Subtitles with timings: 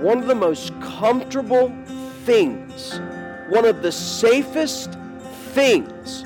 [0.00, 1.72] one of the most comfortable
[2.24, 3.00] things,
[3.48, 4.96] one of the safest
[5.52, 6.22] things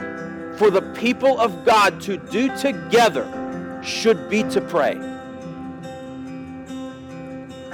[0.58, 3.26] for the people of God to do together
[3.82, 4.98] should be to pray.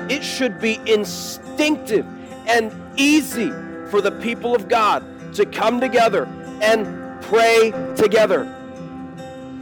[0.09, 2.07] It should be instinctive
[2.47, 3.51] and easy
[3.91, 5.05] for the people of God
[5.35, 6.27] to come together
[6.63, 8.55] and pray together.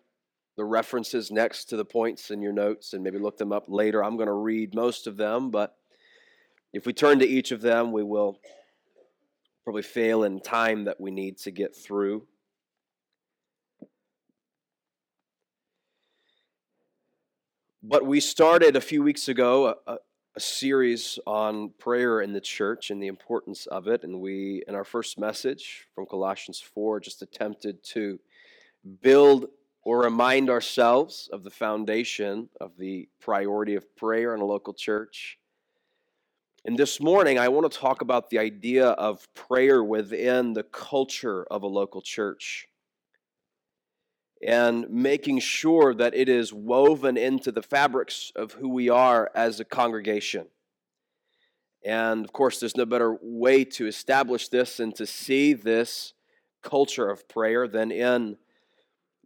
[0.56, 4.02] the references next to the points in your notes and maybe look them up later.
[4.02, 5.76] I'm going to read most of them, but
[6.72, 8.40] if we turn to each of them, we will
[9.64, 12.26] probably fail in time that we need to get through.
[17.82, 19.98] But we started a few weeks ago a, a,
[20.38, 24.02] series on prayer in the church and the importance of it.
[24.02, 28.18] And we, in our first message from Colossians 4, just attempted to
[29.02, 29.48] build
[29.84, 35.38] or remind ourselves of the foundation of the priority of prayer in a local church.
[36.64, 41.44] And this morning, I want to talk about the idea of prayer within the culture
[41.50, 42.68] of a local church
[44.46, 49.58] and making sure that it is woven into the fabrics of who we are as
[49.58, 50.46] a congregation.
[51.84, 56.14] And of course, there's no better way to establish this and to see this
[56.62, 58.36] culture of prayer than in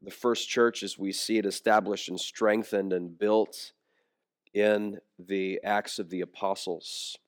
[0.01, 3.73] the first church as we see it established and strengthened and built
[4.55, 7.19] in the Acts of the Apostles.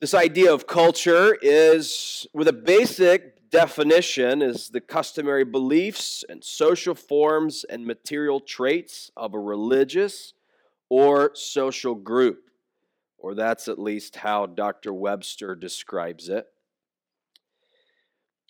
[0.00, 6.94] This idea of culture is with a basic definition is the customary beliefs and social
[6.94, 10.32] forms and material traits of a religious
[10.88, 12.48] or social group,
[13.18, 14.94] or that's at least how Dr.
[14.94, 16.46] Webster describes it.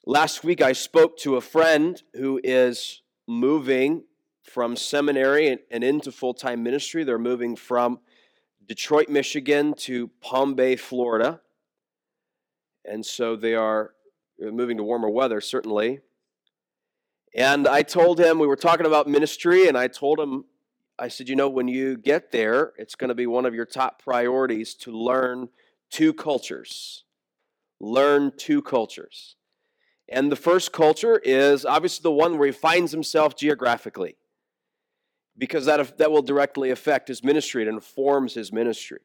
[0.06, 4.05] Last week, I spoke to a friend who is moving
[4.44, 7.03] from seminary and into full time ministry.
[7.03, 7.99] They're moving from
[8.70, 11.41] Detroit, Michigan to Palm Bay, Florida.
[12.84, 13.94] And so they are
[14.41, 15.98] uh, moving to warmer weather, certainly.
[17.34, 20.44] And I told him, we were talking about ministry, and I told him,
[21.00, 23.66] I said, you know, when you get there, it's going to be one of your
[23.66, 25.48] top priorities to learn
[25.91, 27.02] two cultures.
[27.81, 29.34] Learn two cultures.
[30.08, 34.14] And the first culture is obviously the one where he finds himself geographically,
[35.40, 37.62] because that, that will directly affect his ministry.
[37.62, 39.00] It informs his ministry.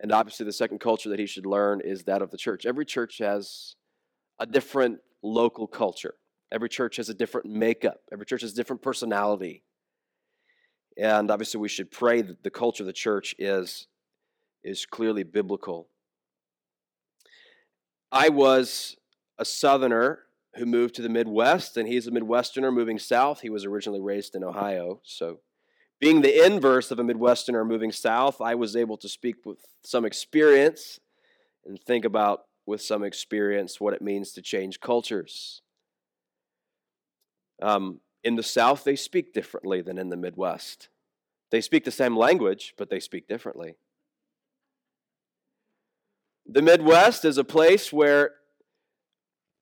[0.00, 2.64] And obviously, the second culture that he should learn is that of the church.
[2.64, 3.76] Every church has
[4.40, 6.14] a different local culture.
[6.50, 8.00] Every church has a different makeup.
[8.10, 9.62] Every church has a different personality.
[10.96, 13.86] And obviously, we should pray that the culture of the church is,
[14.64, 15.86] is clearly biblical.
[18.10, 18.96] I was
[19.38, 20.20] a Southerner
[20.56, 23.40] who moved to the Midwest, and he's a Midwesterner moving south.
[23.40, 25.00] He was originally raised in Ohio.
[25.02, 25.40] So,
[25.98, 30.04] being the inverse of a Midwesterner moving south, I was able to speak with some
[30.04, 30.98] experience
[31.64, 35.62] and think about with some experience what it means to change cultures.
[37.60, 40.88] Um, in the South, they speak differently than in the Midwest.
[41.50, 43.76] They speak the same language, but they speak differently.
[46.46, 48.32] The Midwest is a place where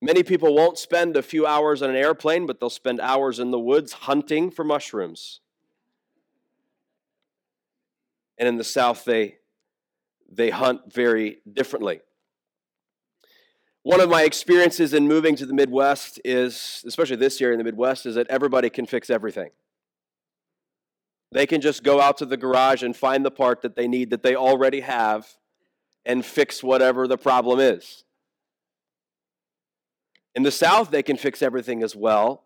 [0.01, 3.51] many people won't spend a few hours on an airplane, but they'll spend hours in
[3.51, 5.39] the woods hunting for mushrooms.
[8.37, 9.37] And in the South, they,
[10.29, 12.01] they hunt very differently.
[13.83, 17.63] One of my experiences in moving to the Midwest is, especially this year in the
[17.63, 19.49] Midwest, is that everybody can fix everything.
[21.31, 24.09] They can just go out to the garage and find the part that they need
[24.09, 25.27] that they already have
[26.05, 28.03] and fix whatever the problem is.
[30.33, 32.45] In the South, they can fix everything as well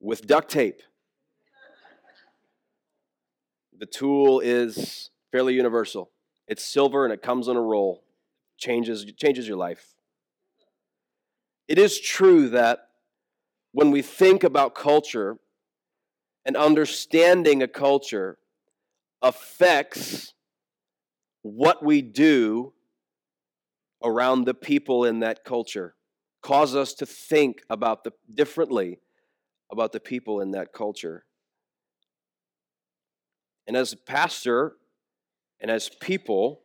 [0.00, 0.82] with duct tape.
[3.76, 6.10] The tool is fairly universal.
[6.46, 8.04] It's silver and it comes on a roll.
[8.56, 9.94] changes, changes your life.
[11.68, 12.88] It is true that
[13.72, 15.36] when we think about culture
[16.44, 18.38] and understanding a culture
[19.20, 20.32] affects
[21.42, 22.72] what we do
[24.02, 25.94] around the people in that culture,
[26.42, 29.00] cause us to think about the differently
[29.70, 31.24] about the people in that culture.
[33.66, 34.76] And as a pastor
[35.60, 36.62] and as people,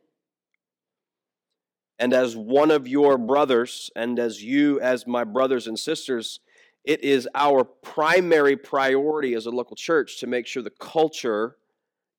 [1.99, 6.39] and as one of your brothers, and as you, as my brothers and sisters,
[6.83, 11.55] it is our primary priority as a local church to make sure the culture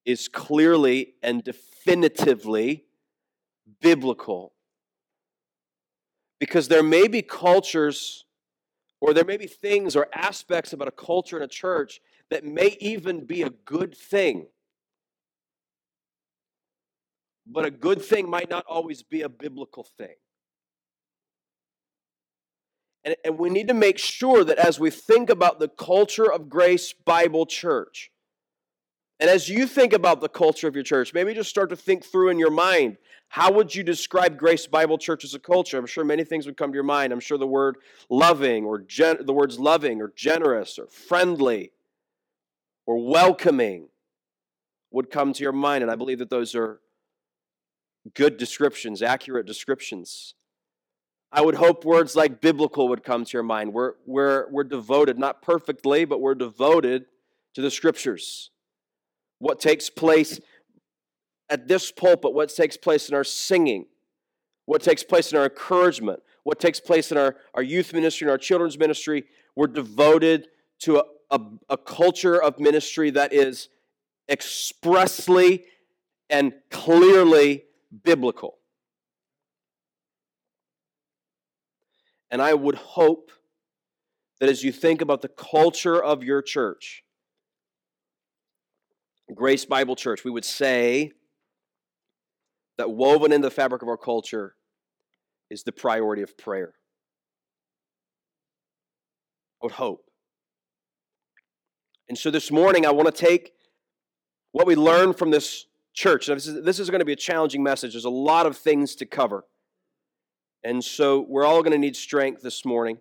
[0.04, 2.84] is clearly and definitively
[3.80, 4.53] biblical.
[6.38, 8.24] Because there may be cultures
[9.00, 12.00] or there may be things or aspects about a culture in a church
[12.30, 14.46] that may even be a good thing.
[17.46, 20.14] But a good thing might not always be a biblical thing.
[23.04, 26.48] And, and we need to make sure that as we think about the culture of
[26.48, 28.10] Grace Bible Church,
[29.20, 32.04] and as you think about the culture of your church, maybe just start to think
[32.04, 32.96] through in your mind
[33.28, 35.76] how would you describe Grace Bible Church as a culture?
[35.76, 37.12] I'm sure many things would come to your mind.
[37.12, 37.78] I'm sure the word
[38.08, 41.72] loving or gen- the words loving or generous or friendly
[42.86, 43.88] or welcoming
[44.92, 45.82] would come to your mind.
[45.82, 46.78] And I believe that those are
[48.14, 50.34] good descriptions, accurate descriptions.
[51.32, 53.72] I would hope words like biblical would come to your mind.
[53.72, 57.06] We're, we're, we're devoted, not perfectly, but we're devoted
[57.54, 58.50] to the scriptures.
[59.38, 60.40] What takes place
[61.50, 63.86] at this pulpit, what takes place in our singing,
[64.66, 68.30] what takes place in our encouragement, what takes place in our, our youth ministry and
[68.30, 69.24] our children's ministry,
[69.56, 70.48] we're devoted
[70.80, 71.40] to a, a,
[71.70, 73.68] a culture of ministry that is
[74.28, 75.64] expressly
[76.30, 77.64] and clearly
[78.02, 78.58] biblical.
[82.30, 83.30] And I would hope
[84.40, 87.03] that as you think about the culture of your church,
[89.32, 91.12] Grace Bible Church, we would say
[92.76, 94.56] that woven in the fabric of our culture
[95.50, 96.74] is the priority of prayer.
[99.62, 100.04] I would hope.
[102.08, 103.52] And so this morning, I want to take
[104.52, 106.28] what we learned from this church.
[106.28, 107.92] Now, this is, this is going to be a challenging message.
[107.92, 109.44] There's a lot of things to cover.
[110.62, 112.98] And so we're all going to need strength this morning.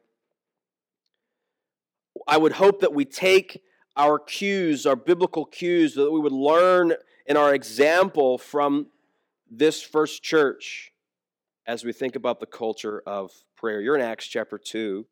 [2.28, 3.62] I would hope that we take
[3.96, 6.94] our cues, our biblical cues, that we would learn
[7.26, 8.88] in our example from
[9.50, 10.92] this first church
[11.66, 13.82] as we think about the culture of prayer.
[13.82, 15.06] You're in Acts chapter 2,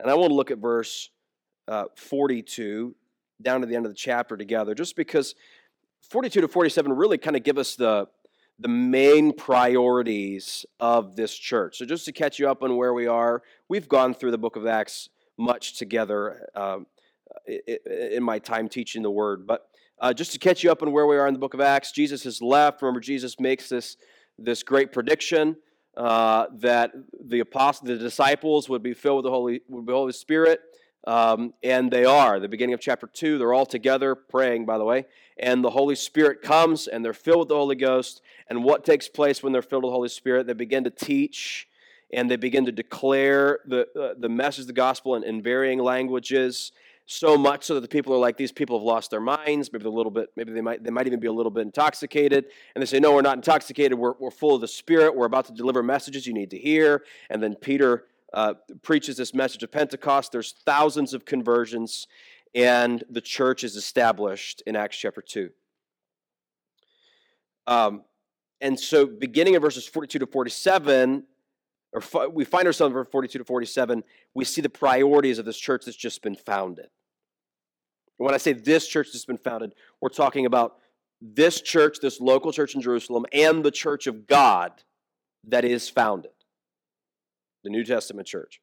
[0.00, 1.10] and I want to look at verse
[1.66, 2.94] uh, 42
[3.40, 5.34] down to the end of the chapter together, just because
[6.10, 8.08] 42 to 47 really kind of give us the,
[8.58, 11.78] the main priorities of this church.
[11.78, 14.56] So, just to catch you up on where we are, we've gone through the book
[14.56, 16.78] of Acts much together uh,
[17.48, 19.46] in my time teaching the word.
[19.46, 19.68] But
[20.00, 21.92] uh, just to catch you up on where we are in the book of Acts,
[21.92, 22.82] Jesus has left.
[22.82, 23.96] Remember, Jesus makes this,
[24.38, 25.56] this great prediction
[25.96, 26.92] uh, that
[27.24, 30.60] the apostles, the disciples would be filled with the Holy, with the Holy Spirit.
[31.06, 32.38] Um, and they are.
[32.38, 35.06] The beginning of chapter 2, they're all together praying, by the way.
[35.38, 38.20] And the Holy Spirit comes and they're filled with the Holy Ghost.
[38.48, 40.46] And what takes place when they're filled with the Holy Spirit?
[40.46, 41.68] They begin to teach
[42.12, 45.78] and they begin to declare the, uh, the message of the gospel in, in varying
[45.78, 46.72] languages
[47.10, 49.86] so much so that the people are like these people have lost their minds maybe
[49.86, 52.82] a little bit maybe they might they might even be a little bit intoxicated and
[52.82, 53.98] they say no we're not intoxicated.
[53.98, 55.16] We're, we're full of the spirit.
[55.16, 57.04] We're about to deliver messages you need to hear.
[57.30, 60.32] And then peter uh, preaches this message of pentecost.
[60.32, 62.06] There's thousands of conversions
[62.54, 65.48] and the church is established in acts chapter 2
[67.66, 68.04] um,
[68.60, 71.24] and so beginning in verses 42 to 47
[71.92, 74.04] or we find ourselves in verse 42 to 47
[74.34, 76.88] we see the priorities of this church that's just been founded
[78.18, 80.76] when I say this church that's been founded, we're talking about
[81.20, 84.72] this church, this local church in Jerusalem, and the church of God
[85.44, 86.32] that is founded,
[87.64, 88.60] the New Testament church.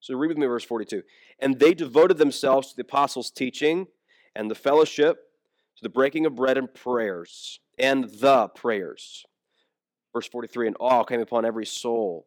[0.00, 1.02] So read with me verse 42.
[1.38, 3.86] And they devoted themselves to the apostles' teaching
[4.34, 5.28] and the fellowship,
[5.76, 9.24] to the breaking of bread and prayers, and the prayers.
[10.14, 12.26] Verse 43 And awe came upon every soul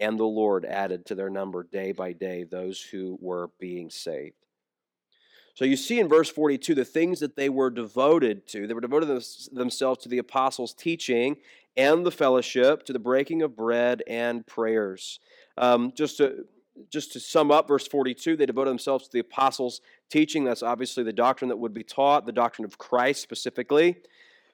[0.00, 4.34] And the Lord added to their number day by day those who were being saved.
[5.54, 8.66] So you see in verse 42 the things that they were devoted to.
[8.66, 9.08] They were devoted
[9.52, 11.36] themselves to the apostles' teaching
[11.76, 15.20] and the fellowship, to the breaking of bread and prayers.
[15.56, 16.46] Um, just to
[16.90, 21.04] just to sum up verse 42 they devoted themselves to the apostles teaching that's obviously
[21.04, 23.96] the doctrine that would be taught the doctrine of christ specifically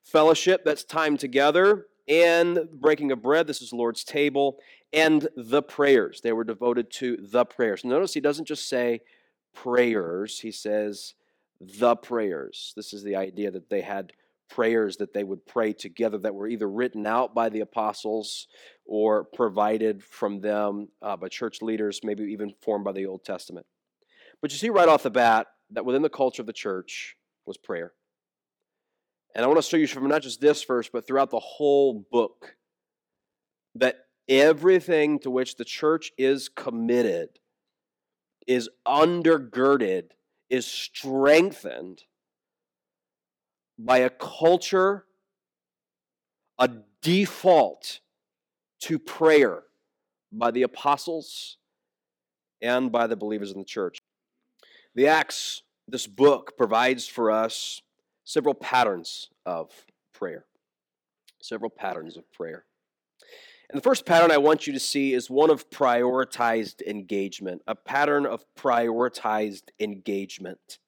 [0.04, 4.58] fellowship that's time together and breaking of bread this is the lord's table
[4.92, 9.00] and the prayers they were devoted to the prayers notice he doesn't just say
[9.54, 11.14] prayers he says
[11.60, 14.12] the prayers this is the idea that they had
[14.50, 18.48] prayers that they would pray together that were either written out by the apostles
[18.84, 23.64] or provided from them uh, by church leaders, maybe even formed by the Old Testament.
[24.42, 27.56] But you see right off the bat that within the culture of the church was
[27.56, 27.92] prayer.
[29.34, 32.06] And I want to show you from not just this verse, but throughout the whole
[32.10, 32.56] book,
[33.74, 37.28] that everything to which the church is committed
[38.46, 40.10] is undergirded,
[40.48, 42.02] is strengthened
[43.78, 45.04] by a culture,
[46.58, 46.68] a
[47.00, 48.00] default
[48.80, 49.62] to prayer
[50.32, 51.58] by the apostles
[52.60, 53.98] and by the believers in the church.
[54.94, 57.82] The Acts, this book, provides for us
[58.30, 59.70] several patterns of
[60.12, 60.44] prayer.
[61.42, 62.64] Several patterns of prayer.
[63.68, 67.74] And the first pattern I want you to see is one of prioritized engagement, a
[67.74, 70.78] pattern of prioritized engagement.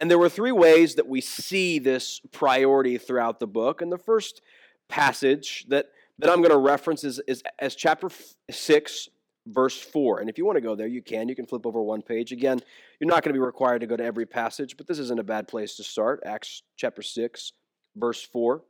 [0.00, 3.80] And there were three ways that we see this priority throughout the book.
[3.80, 4.42] And the first
[4.88, 5.86] passage that,
[6.18, 8.10] that I'm going to reference is, is Acts chapter
[8.50, 9.08] 6,
[9.46, 10.20] verse 4.
[10.20, 11.28] And if you want to go there, you can.
[11.28, 12.32] You can flip over one page.
[12.32, 12.60] Again,
[13.00, 15.24] you're not going to be required to go to every passage, but this isn't a
[15.24, 16.22] bad place to start.
[16.26, 17.52] Acts chapter 6,
[17.96, 18.62] verse 4.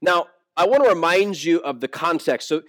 [0.00, 2.48] Now, I want to remind you of the context.
[2.48, 2.62] So,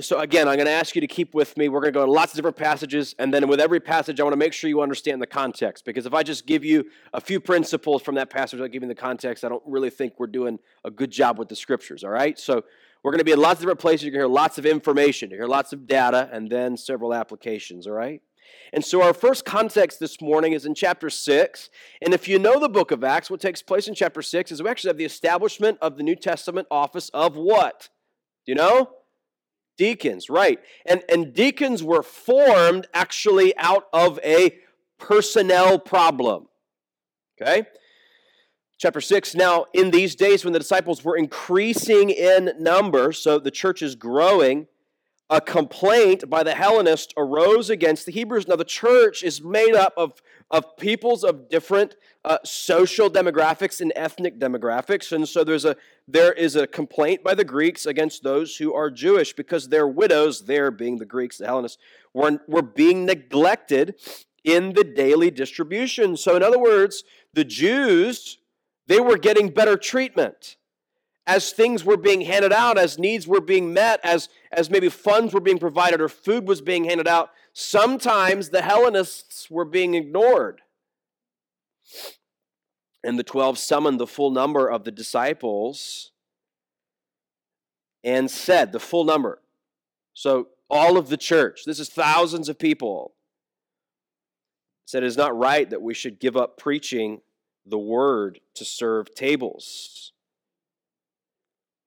[0.00, 1.68] so again, I'm going to ask you to keep with me.
[1.70, 4.24] We're going to go to lots of different passages, and then with every passage, I
[4.24, 5.86] want to make sure you understand the context.
[5.86, 6.84] Because if I just give you
[7.14, 10.26] a few principles from that passage without giving the context, I don't really think we're
[10.26, 12.04] doing a good job with the scriptures.
[12.04, 12.64] All right, so
[13.06, 14.02] we're going to be in lots of different places.
[14.02, 17.14] You're going to hear lots of information, you hear lots of data, and then several
[17.14, 17.86] applications.
[17.86, 18.20] All right.
[18.72, 21.70] And so our first context this morning is in chapter 6.
[22.02, 24.60] And if you know the book of Acts, what takes place in chapter 6 is
[24.60, 27.90] we actually have the establishment of the New Testament office of what?
[28.44, 28.90] Do you know?
[29.78, 30.58] Deacons, right.
[30.84, 34.58] And, and deacons were formed actually out of a
[34.98, 36.48] personnel problem.
[37.40, 37.68] Okay?
[38.78, 43.50] Chapter 6 Now, in these days when the disciples were increasing in number, so the
[43.50, 44.66] church is growing,
[45.28, 48.46] a complaint by the Hellenists arose against the Hebrews.
[48.46, 53.92] Now, the church is made up of, of peoples of different uh, social demographics and
[53.96, 55.10] ethnic demographics.
[55.10, 58.88] And so there's a, there is a complaint by the Greeks against those who are
[58.90, 61.78] Jewish because their widows, there being the Greeks, the Hellenists,
[62.14, 63.96] were, were being neglected
[64.44, 66.16] in the daily distribution.
[66.16, 67.02] So, in other words,
[67.32, 68.38] the Jews,
[68.86, 70.56] they were getting better treatment
[71.26, 75.34] as things were being handed out, as needs were being met, as, as maybe funds
[75.34, 80.60] were being provided or food was being handed out, sometimes the Hellenists were being ignored.
[83.02, 86.12] And the 12 summoned the full number of the disciples
[88.04, 89.42] and said, the full number.
[90.14, 93.12] So, all of the church, this is thousands of people,
[94.84, 97.20] said it is not right that we should give up preaching
[97.66, 100.12] the word to serve tables.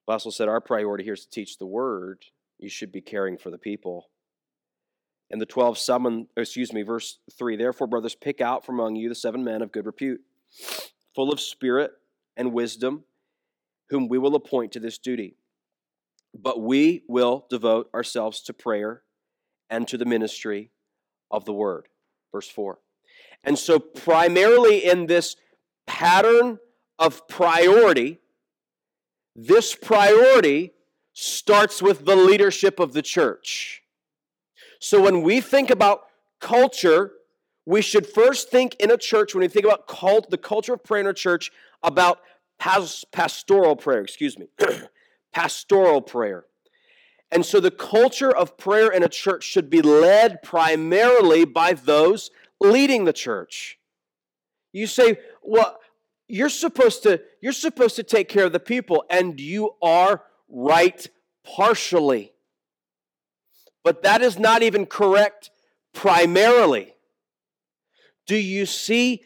[0.07, 2.25] Apostle said, Our priority here is to teach the word.
[2.57, 4.09] You should be caring for the people.
[5.31, 9.09] And the 12 summoned, excuse me, verse 3 Therefore, brothers, pick out from among you
[9.09, 10.21] the seven men of good repute,
[11.15, 11.91] full of spirit
[12.35, 13.03] and wisdom,
[13.89, 15.35] whom we will appoint to this duty.
[16.37, 19.03] But we will devote ourselves to prayer
[19.69, 20.71] and to the ministry
[21.31, 21.87] of the word.
[22.31, 22.79] Verse 4.
[23.43, 25.35] And so, primarily in this
[25.89, 26.59] pattern
[26.99, 28.19] of priority,
[29.35, 30.71] this priority
[31.13, 33.81] starts with the leadership of the church.
[34.79, 36.03] So when we think about
[36.39, 37.13] culture,
[37.65, 40.83] we should first think in a church, when we think about cult, the culture of
[40.83, 42.19] prayer in a church, about
[42.59, 44.47] pas- pastoral prayer, excuse me,
[45.33, 46.45] pastoral prayer.
[47.31, 52.29] And so the culture of prayer in a church should be led primarily by those
[52.59, 53.79] leading the church.
[54.71, 55.17] You say,
[55.49, 55.79] well,
[56.27, 61.07] you're supposed to you're supposed to take care of the people and you are right
[61.43, 62.33] partially
[63.83, 65.49] but that is not even correct
[65.93, 66.93] primarily
[68.27, 69.23] do you see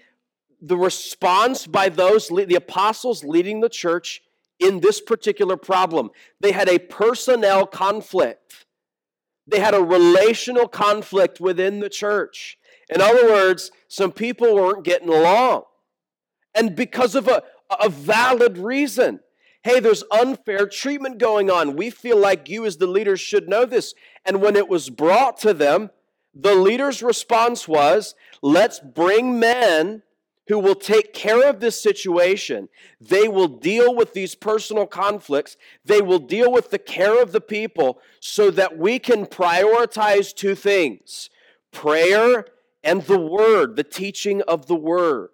[0.61, 4.21] the response by those the apostles leading the church
[4.59, 8.65] in this particular problem they had a personnel conflict
[9.47, 12.57] They had a relational conflict within the church.
[12.89, 15.63] In other words, some people weren't getting along.
[16.55, 17.43] And because of a,
[17.81, 19.19] a valid reason.
[19.63, 21.75] Hey, there's unfair treatment going on.
[21.75, 23.93] We feel like you, as the leaders, should know this.
[24.25, 25.89] And when it was brought to them,
[26.33, 30.03] the leader's response was let's bring men
[30.47, 32.67] who will take care of this situation.
[32.99, 35.55] They will deal with these personal conflicts.
[35.85, 40.55] They will deal with the care of the people so that we can prioritize two
[40.55, 41.29] things
[41.71, 42.45] prayer
[42.83, 45.29] and the word, the teaching of the word.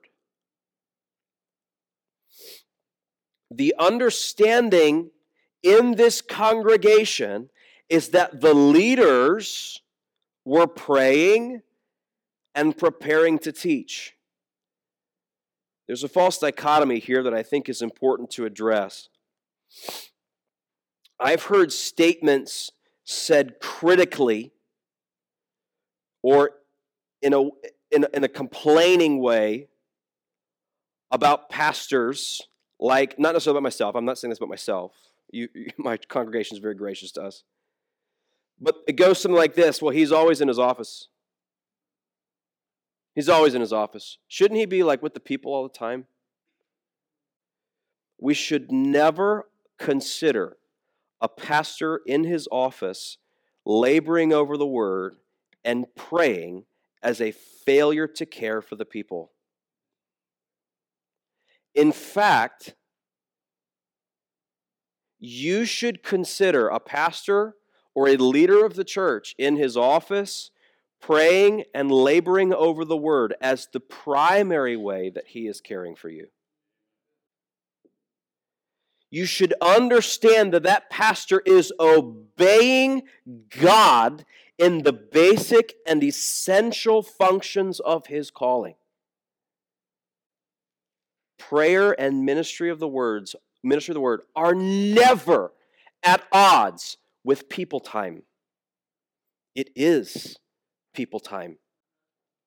[3.52, 5.12] The understanding
[5.64, 7.50] in this congregation
[7.90, 9.82] is that the leaders
[10.46, 11.62] were praying
[12.56, 14.16] and preparing to teach.
[15.88, 19.10] There's a false dichotomy here that I think is important to address.
[21.20, 22.72] I've heard statements
[23.04, 24.52] said critically
[26.22, 26.52] or
[27.22, 27.42] in a,
[27.92, 29.68] in, in a complaining way
[31.12, 32.42] about pastors,
[32.80, 34.94] like, not necessarily about myself, I'm not saying this about myself.
[35.32, 37.44] You, my congregation is very gracious to us.
[38.60, 41.08] But it goes something like this Well, he's always in his office.
[43.14, 44.18] He's always in his office.
[44.28, 46.08] Shouldn't he be like with the people all the time?
[48.18, 50.58] We should never consider
[51.22, 53.18] a pastor in his office
[53.66, 55.18] laboring over the word
[55.64, 56.64] and praying
[57.04, 59.32] as a failure to care for the people.
[61.76, 62.76] In fact,
[65.20, 67.56] you should consider a pastor
[67.94, 70.52] or a leader of the church in his office
[71.02, 76.10] praying and laboring over the word as the primary way that he is caring for
[76.10, 76.28] you.
[79.12, 83.04] You should understand that that pastor is obeying
[83.60, 84.24] God
[84.58, 88.76] in the basic and essential functions of his calling.
[91.40, 95.52] Prayer and ministry of the words, ministry of the word are never
[96.04, 98.22] at odds with people time.
[99.56, 100.38] It is
[100.94, 101.58] people time.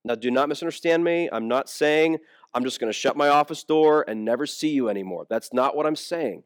[0.05, 1.28] Now, do not misunderstand me.
[1.33, 2.18] I'm not saying
[2.55, 5.26] I'm just going to shut my office door and never see you anymore.
[5.28, 6.42] That's not what I'm saying.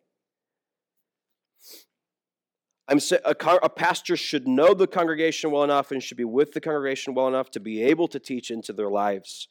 [2.88, 6.52] I'm saying a, a pastor should know the congregation well enough and should be with
[6.52, 9.48] the congregation well enough to be able to teach into their lives.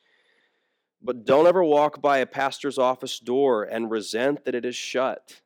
[1.02, 5.42] But don't ever walk by a pastor's office door and resent that it is shut.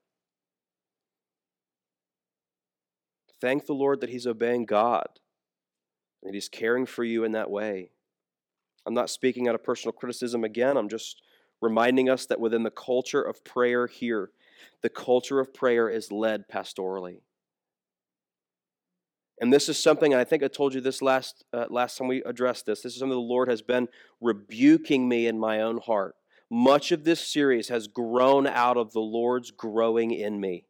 [3.41, 5.07] Thank the Lord that he's obeying God
[6.23, 7.91] and He's caring for you in that way.
[8.85, 10.77] I'm not speaking out of personal criticism again.
[10.77, 11.21] I'm just
[11.61, 14.31] reminding us that within the culture of prayer here,
[14.81, 17.19] the culture of prayer is led pastorally.
[19.41, 22.21] And this is something, I think I told you this last, uh, last time we
[22.23, 22.81] addressed this.
[22.81, 23.87] This is something the Lord has been
[24.19, 26.15] rebuking me in my own heart.
[26.49, 30.65] Much of this series has grown out of the Lord's growing in me.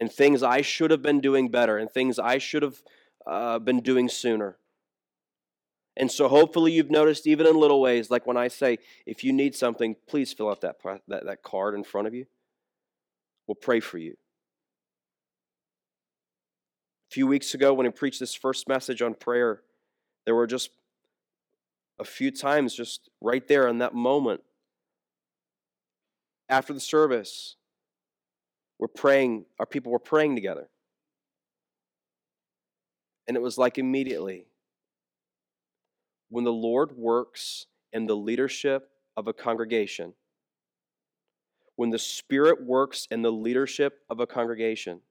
[0.00, 2.82] And things I should have been doing better, and things I should have
[3.24, 4.56] uh, been doing sooner.
[5.96, 9.32] And so hopefully you've noticed even in little ways, like when I say, if you
[9.32, 12.26] need something, please fill out that, that, that card in front of you.
[13.46, 14.16] We'll pray for you.
[17.12, 19.60] Few weeks ago, when I preached this first message on prayer,
[20.24, 20.70] there were just
[21.98, 24.40] a few times, just right there in that moment,
[26.48, 27.56] after the service,
[28.78, 30.70] we're praying, our people were praying together.
[33.28, 34.46] And it was like immediately
[36.30, 40.14] when the Lord works in the leadership of a congregation,
[41.76, 45.02] when the Spirit works in the leadership of a congregation,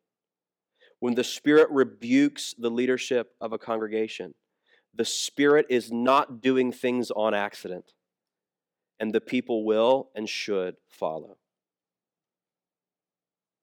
[1.01, 4.35] when the Spirit rebukes the leadership of a congregation,
[4.93, 7.93] the Spirit is not doing things on accident,
[8.99, 11.37] and the people will and should follow.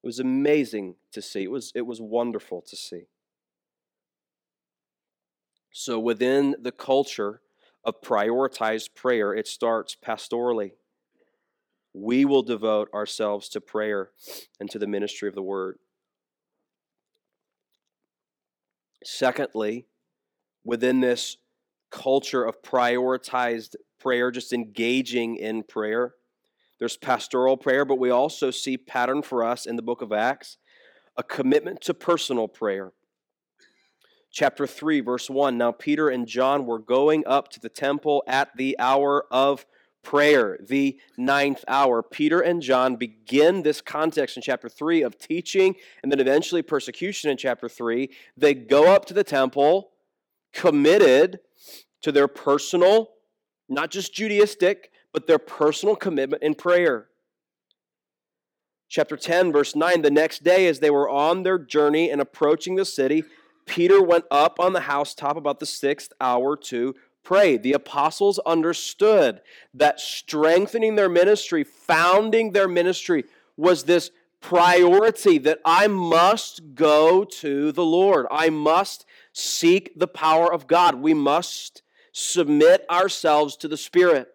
[0.02, 1.44] It was amazing to see.
[1.44, 3.02] It was, it was wonderful to see.
[5.70, 7.40] So, within the culture
[7.84, 10.72] of prioritized prayer, it starts pastorally.
[11.94, 14.10] We will devote ourselves to prayer
[14.58, 15.78] and to the ministry of the word.
[19.04, 19.86] Secondly,
[20.64, 21.36] within this
[21.90, 26.14] culture of prioritized prayer, just engaging in prayer,
[26.78, 30.58] there's pastoral prayer, but we also see pattern for us in the book of Acts
[31.16, 32.92] a commitment to personal prayer
[34.30, 35.58] chapter 3, verse 1.
[35.58, 39.66] Now Peter and John were going up to the temple at the hour of
[40.02, 42.02] prayer, the ninth hour.
[42.02, 47.30] Peter and John begin this context in chapter 3 of teaching and then eventually persecution
[47.30, 48.10] in chapter 3.
[48.36, 49.90] They go up to the temple
[50.52, 51.40] committed
[52.02, 53.10] to their personal,
[53.68, 57.08] not just Judaistic, but their personal commitment in prayer.
[58.88, 62.76] Chapter 10, verse 9 The next day, as they were on their journey and approaching
[62.76, 63.24] the city,
[63.66, 66.94] Peter went up on the housetop about the sixth hour to
[67.28, 69.42] The apostles understood
[69.74, 73.24] that strengthening their ministry, founding their ministry,
[73.56, 74.10] was this
[74.40, 78.26] priority that I must go to the Lord.
[78.30, 80.94] I must seek the power of God.
[80.94, 84.28] We must submit ourselves to the Spirit.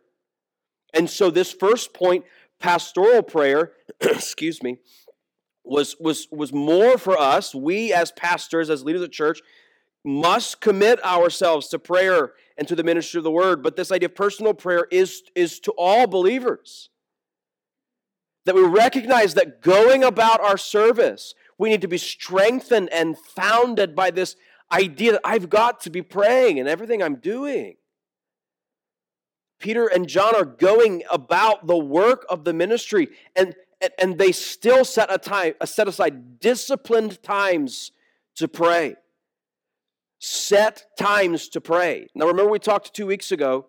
[0.93, 2.25] And so, this first point,
[2.60, 4.77] pastoral prayer, excuse me,
[5.63, 7.56] was, was, was more for us.
[7.56, 9.41] We, as pastors, as leaders of the church,
[10.03, 13.63] must commit ourselves to prayer and to the ministry of the word.
[13.63, 16.89] But this idea of personal prayer is, is to all believers.
[18.45, 23.95] That we recognize that going about our service, we need to be strengthened and founded
[23.95, 24.35] by this
[24.71, 27.75] idea that I've got to be praying in everything I'm doing.
[29.59, 33.55] Peter and John are going about the work of the ministry, and,
[33.97, 37.93] and they still set a time, set aside disciplined times
[38.35, 38.95] to pray.
[40.25, 42.07] Set times to pray.
[42.15, 43.65] Now, remember, we talked two weeks ago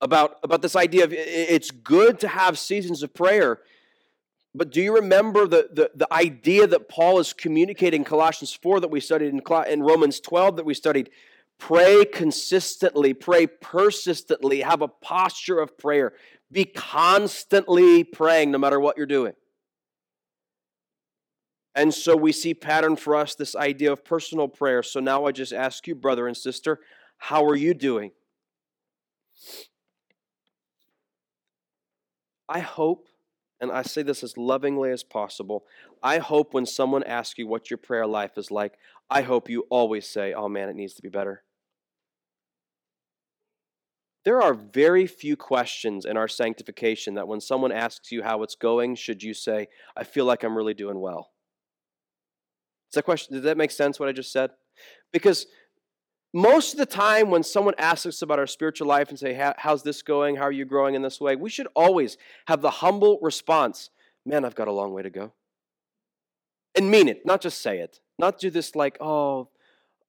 [0.00, 3.60] about, about this idea of it's good to have seasons of prayer.
[4.54, 8.80] But do you remember the, the, the idea that Paul is communicating in Colossians 4
[8.80, 11.10] that we studied, in, in Romans 12 that we studied?
[11.58, 16.14] Pray consistently, pray persistently, have a posture of prayer.
[16.50, 19.34] Be constantly praying no matter what you're doing.
[21.74, 24.82] And so we see pattern for us this idea of personal prayer.
[24.82, 26.80] So now I just ask you, brother and sister,
[27.16, 28.10] how are you doing?
[32.48, 33.08] I hope,
[33.60, 35.64] and I say this as lovingly as possible,
[36.02, 38.74] I hope when someone asks you what your prayer life is like,
[39.08, 41.42] I hope you always say, oh man, it needs to be better.
[44.24, 48.54] There are very few questions in our sanctification that when someone asks you how it's
[48.54, 51.30] going, should you say, I feel like I'm really doing well.
[52.92, 54.50] Does that question, does that make sense what I just said?
[55.12, 55.46] Because
[56.34, 59.82] most of the time when someone asks us about our spiritual life and say, how's
[59.82, 60.36] this going?
[60.36, 61.34] How are you growing in this way?
[61.34, 63.88] We should always have the humble response,
[64.26, 65.32] man, I've got a long way to go.
[66.74, 68.00] And mean it, not just say it.
[68.18, 69.48] Not do this like, oh,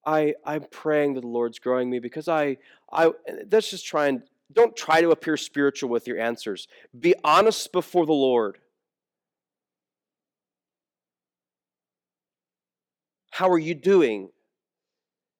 [0.05, 2.57] I, I'm praying that the Lord's growing me because I,
[2.91, 3.11] I,
[3.47, 6.67] that's just trying, don't try to appear spiritual with your answers.
[6.97, 8.57] Be honest before the Lord.
[13.33, 14.29] How are you doing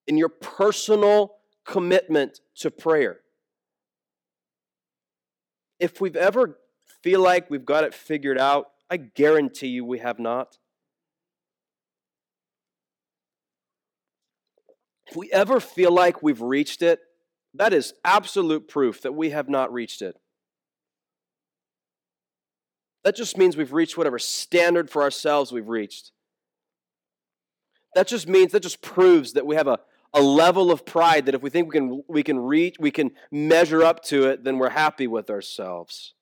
[0.08, 3.20] in your personal commitment to prayer?
[5.78, 6.58] If we've ever
[7.04, 10.58] feel like we've got it figured out, I guarantee you we have not.
[15.06, 16.98] If we ever feel like we've reached it,
[17.54, 20.16] that is absolute proof that we have not reached it.
[23.04, 26.10] That just means we've reached whatever standard for ourselves we've reached.
[27.94, 29.78] That just means, that just proves that we have a,
[30.12, 33.12] a level of pride that if we think we can, we can reach, we can
[33.30, 36.14] measure up to it, then we're happy with ourselves.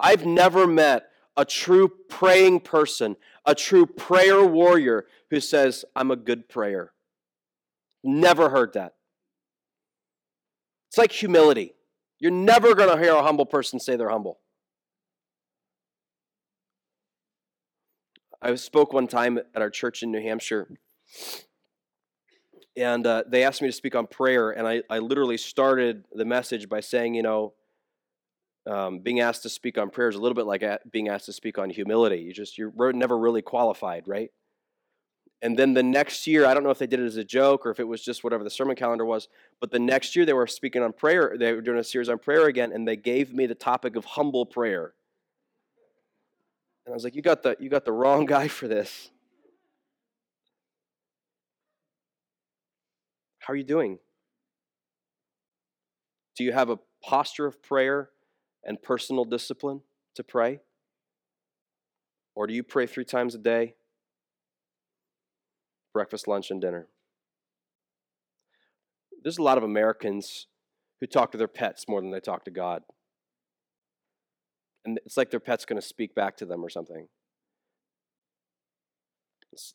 [0.00, 6.16] I've never met a true praying person, a true prayer warrior who says, I'm a
[6.16, 6.92] good prayer.
[8.02, 8.94] Never heard that.
[10.88, 11.74] It's like humility.
[12.20, 14.38] You're never going to hear a humble person say they're humble.
[18.44, 20.68] I spoke one time at our church in New Hampshire,
[22.76, 26.26] and uh, they asked me to speak on prayer, and I, I literally started the
[26.26, 27.54] message by saying, you know,
[28.66, 31.32] um, being asked to speak on prayer is a little bit like being asked to
[31.32, 32.18] speak on humility.
[32.18, 34.30] You just you're never really qualified, right?
[35.40, 37.64] And then the next year, I don't know if they did it as a joke
[37.64, 39.26] or if it was just whatever the sermon calendar was,
[39.58, 41.34] but the next year they were speaking on prayer.
[41.38, 44.04] They were doing a series on prayer again, and they gave me the topic of
[44.04, 44.92] humble prayer.
[46.84, 49.10] And I was like, "You got the you got the wrong guy for this."
[53.38, 53.98] How are you doing?
[56.36, 58.10] Do you have a posture of prayer
[58.64, 59.82] and personal discipline
[60.14, 60.60] to pray?
[62.34, 63.74] Or do you pray three times a day?
[65.94, 66.88] breakfast, lunch, and dinner.
[69.22, 70.48] There's a lot of Americans
[71.00, 72.82] who talk to their pets more than they talk to God.
[74.84, 77.08] And it's like their pet's going to speak back to them or something.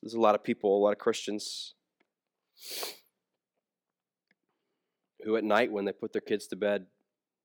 [0.02, 1.74] There's a lot of people, a lot of Christians,
[5.24, 6.86] who at night when they put their kids to bed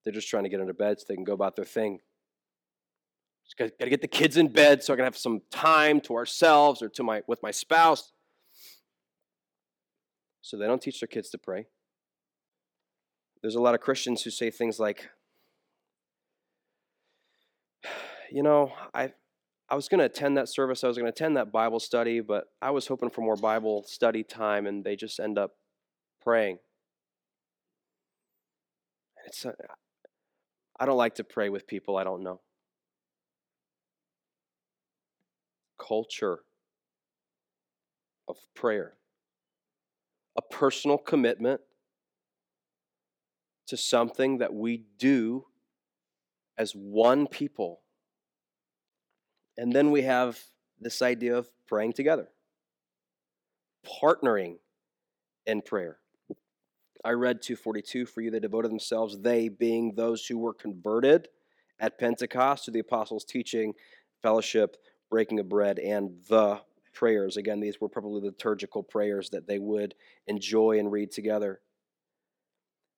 [0.04, 2.00] They're just trying to get into bed so they can go about their thing.
[3.44, 6.00] Just got, got to get the kids in bed so I can have some time
[6.02, 8.12] to ourselves or to my with my spouse.
[10.42, 11.66] So they don't teach their kids to pray.
[13.40, 15.10] There's a lot of Christians who say things like,
[18.34, 19.12] you know, I
[19.68, 22.20] I was going to attend that service, I was going to attend that Bible study,
[22.20, 25.52] but I was hoping for more Bible study time, and they just end up
[26.20, 26.58] praying.
[29.26, 29.54] It's, a,
[30.78, 32.40] I don't like to pray with people I don't know.
[35.78, 36.40] Culture
[38.26, 38.94] of prayer,
[40.36, 41.60] a personal commitment
[43.68, 45.46] to something that we do
[46.58, 47.83] as one people
[49.56, 50.38] and then we have
[50.80, 52.28] this idea of praying together,
[54.02, 54.56] partnering
[55.46, 55.98] in prayer.
[57.04, 58.30] I read 242 for you.
[58.30, 61.28] They devoted themselves, they being those who were converted
[61.78, 63.74] at Pentecost to the apostles' teaching,
[64.22, 64.76] fellowship,
[65.10, 66.60] breaking of bread, and the
[66.94, 67.36] prayers.
[67.36, 69.94] Again, these were probably liturgical prayers that they would
[70.26, 71.60] enjoy and read together.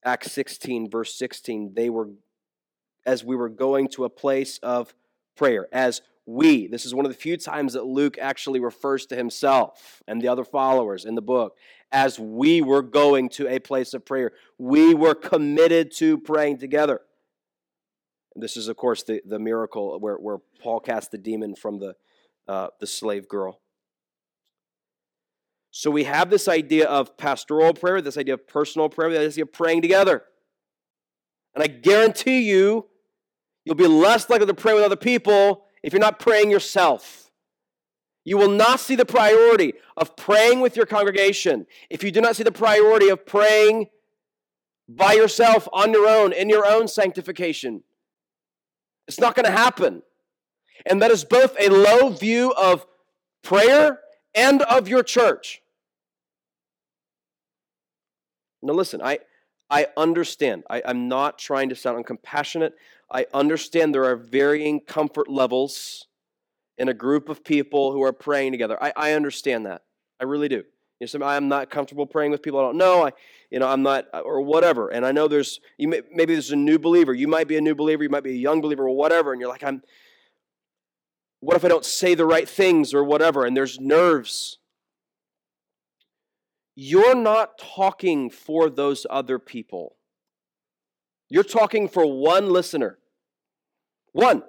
[0.04, 2.10] Acts 16, verse 16, they were,
[3.04, 4.94] as we were going to a place of
[5.36, 6.66] prayer, as we.
[6.66, 10.28] This is one of the few times that Luke actually refers to himself and the
[10.28, 11.56] other followers in the book
[11.92, 14.32] as we were going to a place of prayer.
[14.58, 17.00] We were committed to praying together.
[18.34, 21.94] This is, of course, the, the miracle where, where Paul cast the demon from the,
[22.48, 23.60] uh, the slave girl.
[25.70, 29.44] So we have this idea of pastoral prayer, this idea of personal prayer, this idea
[29.44, 30.24] of praying together.
[31.54, 32.86] And I guarantee you,
[33.64, 37.30] you'll be less likely to pray with other people if you're not praying yourself.
[38.24, 42.34] You will not see the priority of praying with your congregation if you do not
[42.34, 43.86] see the priority of praying
[44.88, 47.84] by yourself on your own in your own sanctification.
[49.06, 50.02] It's not going to happen.
[50.84, 52.84] And that is both a low view of
[53.44, 54.00] prayer
[54.34, 55.62] and of your church.
[58.60, 59.20] Now, listen, I,
[59.70, 60.64] I understand.
[60.68, 62.72] I, I'm not trying to sound uncompassionate.
[63.10, 66.06] I understand there are varying comfort levels
[66.78, 68.76] in a group of people who are praying together.
[68.82, 69.82] I, I understand that.
[70.20, 70.64] I really do.
[70.98, 73.06] You know, I'm not comfortable praying with people I don't know.
[73.06, 73.12] I,
[73.50, 74.88] you know, I'm not, or whatever.
[74.88, 77.12] And I know there's, you may, maybe there's a new believer.
[77.12, 78.02] You might be a new believer.
[78.02, 79.32] You might be a young believer, or whatever.
[79.32, 79.82] And you're like, I'm.
[81.40, 83.44] What if I don't say the right things, or whatever?
[83.44, 84.58] And there's nerves.
[86.74, 89.96] You're not talking for those other people.
[91.28, 92.98] You're talking for one listener.
[94.12, 94.42] One.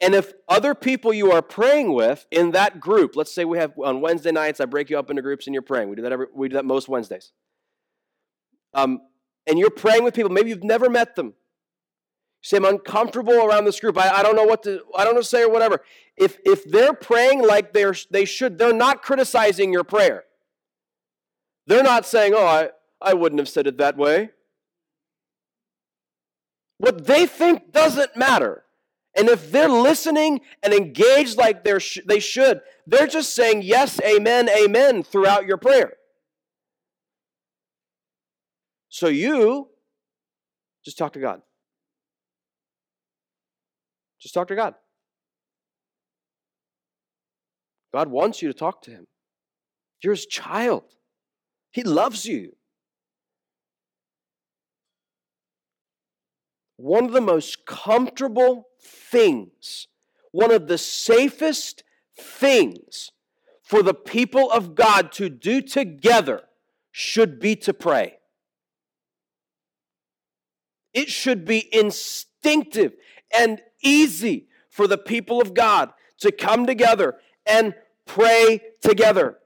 [0.00, 3.72] And if other people you are praying with in that group, let's say we have
[3.82, 5.88] on Wednesday nights, I break you up into groups and you're praying.
[5.88, 7.32] We do that every, we do that most Wednesdays.
[8.74, 9.00] Um,
[9.46, 11.26] and you're praying with people, maybe you've never met them.
[11.26, 11.32] You
[12.42, 13.96] say, I'm uncomfortable around this group.
[13.96, 15.80] I, I don't know what to I don't know say or whatever.
[16.16, 20.24] If if they're praying like they're they should, they're not criticizing your prayer.
[21.66, 24.30] They're not saying, Oh, I, I wouldn't have said it that way.
[26.78, 28.64] What they think doesn't matter.
[29.16, 34.00] And if they're listening and engaged like they're sh- they should, they're just saying yes,
[34.00, 35.94] amen, amen throughout your prayer.
[38.88, 39.68] So you
[40.84, 41.42] just talk to God.
[44.20, 44.74] Just talk to God.
[47.92, 49.06] God wants you to talk to Him.
[50.02, 50.84] You're His child,
[51.70, 52.56] He loves you.
[56.84, 59.88] One of the most comfortable things,
[60.32, 61.82] one of the safest
[62.14, 63.10] things
[63.62, 66.42] for the people of God to do together
[66.92, 68.18] should be to pray.
[70.92, 72.92] It should be instinctive
[73.34, 77.14] and easy for the people of God to come together
[77.46, 79.38] and pray together.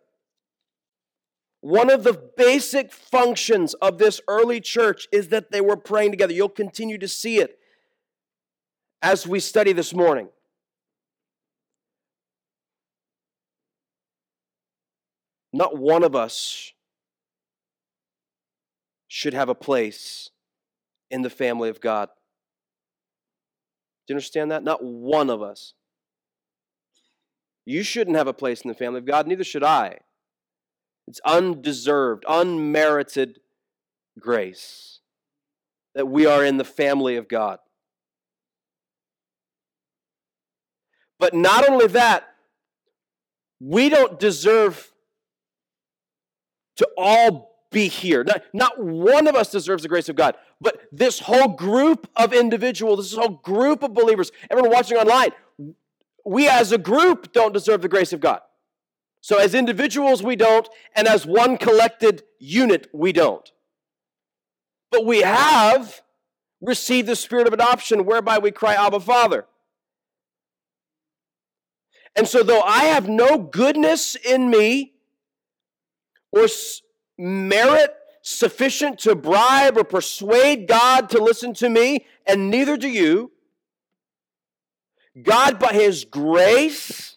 [1.61, 6.33] One of the basic functions of this early church is that they were praying together.
[6.33, 7.59] You'll continue to see it
[9.03, 10.29] as we study this morning.
[15.53, 16.73] Not one of us
[19.09, 20.31] should have a place
[21.11, 22.09] in the family of God.
[24.07, 24.63] Do you understand that?
[24.63, 25.75] Not one of us.
[27.65, 29.99] You shouldn't have a place in the family of God, neither should I.
[31.09, 33.41] It's undeserved, unmerited
[34.21, 35.01] grace
[35.95, 37.61] that we are in the family of God.
[41.19, 42.29] But not only that,
[43.59, 44.93] we don't deserve
[46.77, 48.23] to all be here.
[48.23, 52.35] Not, not one of us deserves the grace of God, but this whole group of
[52.35, 55.31] individuals, this whole group of believers, everyone watching online,
[56.25, 58.41] we as a group don't deserve the grace of God.
[59.21, 63.51] So, as individuals, we don't, and as one collected unit, we don't.
[64.91, 66.03] But we have
[66.61, 69.47] received the spirit of adoption whereby we cry, Abba, Father.
[72.17, 74.95] And so, though I have no goodness in me
[76.33, 76.47] or
[77.17, 83.33] merit sufficient to bribe or persuade God to listen to me, and neither do you,
[85.23, 87.17] God, by His grace,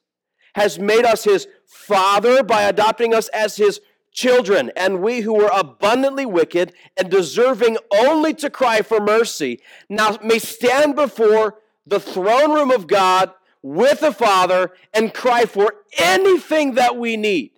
[0.55, 1.47] has made us His
[1.91, 3.81] Father by adopting us as His
[4.13, 10.17] children, and we who were abundantly wicked and deserving only to cry for mercy, now
[10.23, 16.75] may stand before the throne room of God with the Father and cry for anything
[16.75, 17.51] that we need.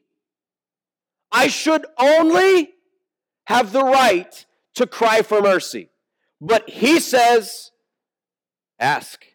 [1.32, 2.72] I should only
[3.46, 5.90] have the right to cry for mercy.
[6.42, 7.72] But he says,
[8.80, 9.26] ask.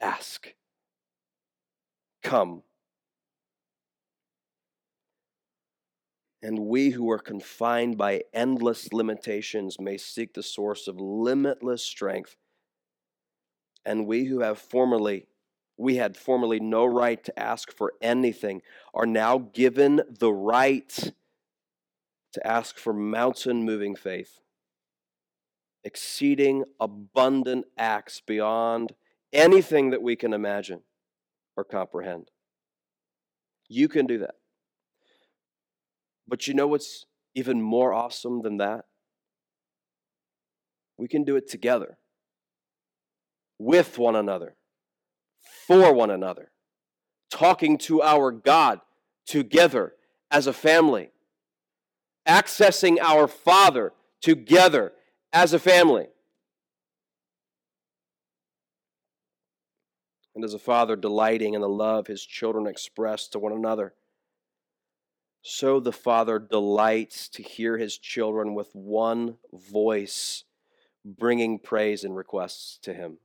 [0.00, 0.54] Ask.
[2.24, 2.62] Come.
[6.42, 12.36] And we who are confined by endless limitations may seek the source of limitless strength.
[13.84, 15.26] And we who have formerly
[15.76, 18.62] we had formerly no right to ask for anything
[18.94, 21.12] are now given the right
[22.32, 24.38] to ask for mountain moving faith,
[25.82, 28.92] exceeding abundant acts beyond
[29.32, 30.82] anything that we can imagine
[31.56, 32.30] or comprehend.
[33.68, 34.34] You can do that.
[36.26, 38.84] But you know what's even more awesome than that?
[40.96, 41.98] We can do it together,
[43.58, 44.56] with one another
[45.66, 46.52] for one another,
[47.30, 48.80] talking to our God
[49.26, 49.94] together
[50.30, 51.10] as a family,
[52.28, 54.92] accessing our Father together
[55.32, 56.06] as a family.
[60.34, 63.94] And as a father delighting in the love his children express to one another,
[65.46, 70.44] so the Father delights to hear his children with one voice
[71.04, 73.18] bringing praise and requests to him.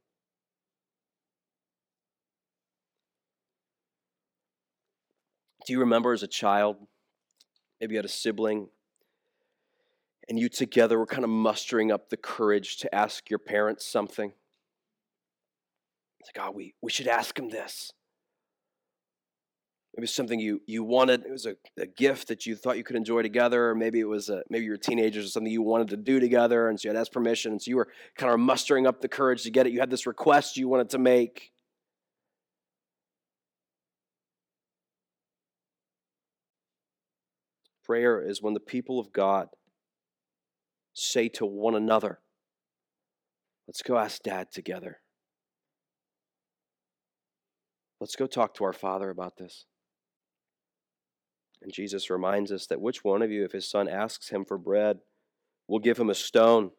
[5.66, 6.76] Do you remember as a child,
[7.80, 8.68] maybe you had a sibling,
[10.28, 14.34] and you together were kind of mustering up the courage to ask your parents something?
[16.20, 17.92] It's like, oh, we, we should ask him this.
[19.96, 22.96] Maybe something you, you wanted, it was a, a gift that you thought you could
[22.96, 25.90] enjoy together, or maybe it was a, maybe you were teenagers or something you wanted
[25.90, 28.40] to do together, and so you had asked permission, and so you were kind of
[28.40, 29.74] mustering up the courage to get it.
[29.74, 31.52] You had this request you wanted to make.
[37.84, 39.48] Prayer is when the people of God
[40.94, 42.20] say to one another,
[43.70, 45.00] Let's go ask dad together.
[48.00, 49.66] Let's go talk to our father about this.
[51.62, 54.58] And Jesus reminds us that which one of you, if his son asks him for
[54.58, 55.00] bread,
[55.68, 56.72] will give him a stone?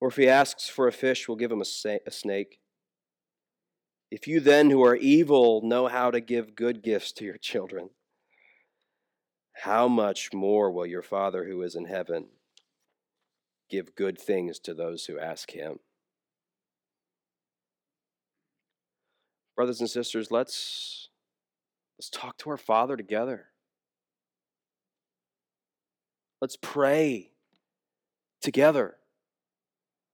[0.00, 2.58] Or if he asks for a fish, will give him a, snake?
[4.10, 7.90] If you then, who are evil, know how to give good gifts to your children,
[9.62, 12.26] how much more will your Father who is in heaven
[13.70, 15.78] give good things to those who ask him?
[19.56, 21.08] Brothers and sisters, let's
[21.98, 23.46] let's talk to our Father together.
[26.42, 27.30] Let's pray
[28.42, 28.96] together.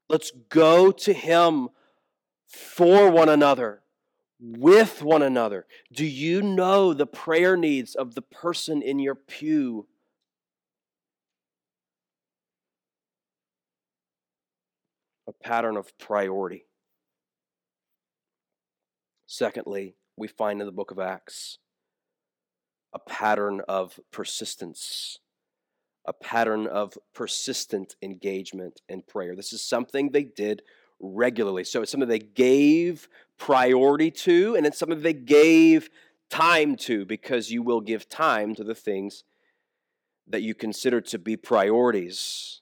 [0.09, 1.71] Let's go to him
[2.47, 3.83] for one another
[4.39, 5.67] with one another.
[5.93, 9.87] Do you know the prayer needs of the person in your pew?
[15.27, 16.67] A pattern of priority.
[19.33, 21.57] Secondly, we find in the book of Acts
[22.93, 25.21] a pattern of persistence,
[26.07, 29.35] a pattern of persistent engagement in prayer.
[29.35, 30.61] This is something they did
[31.01, 31.65] regularly.
[31.65, 35.89] So it's something they gave priority to, and it's something they gave
[36.29, 39.25] time to because you will give time to the things
[40.27, 42.61] that you consider to be priorities.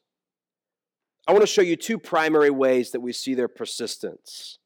[1.27, 4.60] I want to show you two primary ways that we see their persistence.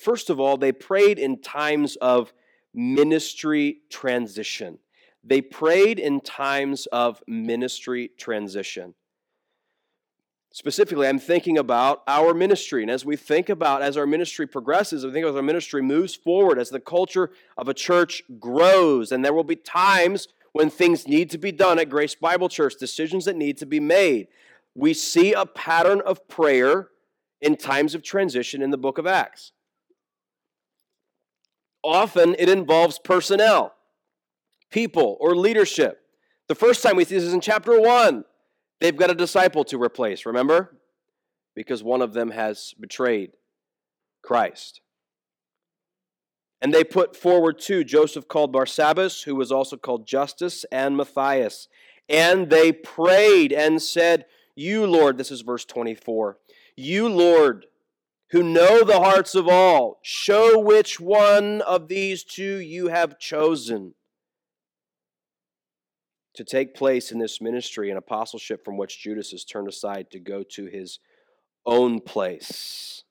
[0.00, 2.32] First of all, they prayed in times of
[2.72, 4.78] ministry transition.
[5.22, 8.94] They prayed in times of ministry transition.
[10.52, 12.82] Specifically, I'm thinking about our ministry.
[12.82, 16.14] And as we think about, as our ministry progresses, I think as our ministry moves
[16.14, 21.06] forward, as the culture of a church grows, and there will be times when things
[21.06, 24.28] need to be done at Grace Bible Church, decisions that need to be made.
[24.74, 26.88] We see a pattern of prayer
[27.40, 29.52] in times of transition in the book of Acts.
[31.82, 33.74] Often it involves personnel,
[34.70, 36.00] people, or leadership.
[36.48, 38.24] The first time we see this is in chapter 1.
[38.80, 40.76] They've got a disciple to replace, remember?
[41.54, 43.32] Because one of them has betrayed
[44.22, 44.80] Christ.
[46.62, 51.68] And they put forward two Joseph called Barsabbas, who was also called Justus, and Matthias.
[52.08, 56.38] And they prayed and said, You, Lord, this is verse 24,
[56.76, 57.66] you, Lord,
[58.30, 63.94] who know the hearts of all, show which one of these two you have chosen
[66.34, 70.20] to take place in this ministry and apostleship from which Judas has turned aside to
[70.20, 71.00] go to his
[71.66, 73.02] own place.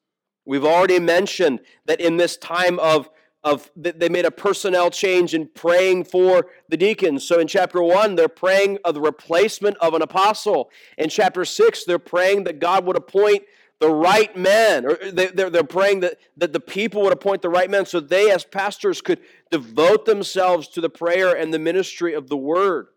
[0.46, 3.10] We've already mentioned that in this time of
[3.42, 7.24] of they made a personnel change in praying for the deacons.
[7.24, 10.70] So in chapter 1, they're praying of the replacement of an apostle.
[10.98, 13.44] In chapter 6, they're praying that God would appoint
[13.80, 17.50] the right men, or they, they're, they're praying that, that the people would appoint the
[17.50, 19.20] right men so they, as pastors, could
[19.52, 22.88] devote themselves to the prayer and the ministry of the word.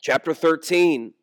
[0.00, 1.14] Chapter 13.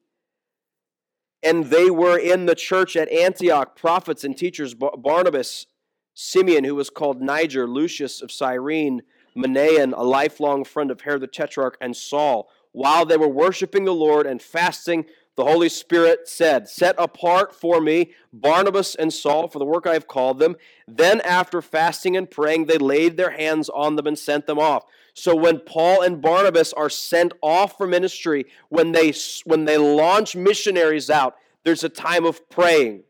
[1.44, 5.68] And they were in the church at Antioch, prophets and teachers Barnabas,
[6.14, 9.02] Simeon, who was called Niger, Lucius of Cyrene,
[9.36, 12.50] Manaen, a lifelong friend of Herod the Tetrarch, and Saul.
[12.72, 15.06] While they were worshiping the Lord and fasting,
[15.36, 19.94] the Holy Spirit said, Set apart for me Barnabas and Saul for the work I
[19.94, 20.56] have called them.
[20.88, 24.86] Then, after fasting and praying, they laid their hands on them and sent them off.
[25.14, 29.14] So, when Paul and Barnabas are sent off for ministry, when they,
[29.46, 33.04] when they launch missionaries out, there's a time of praying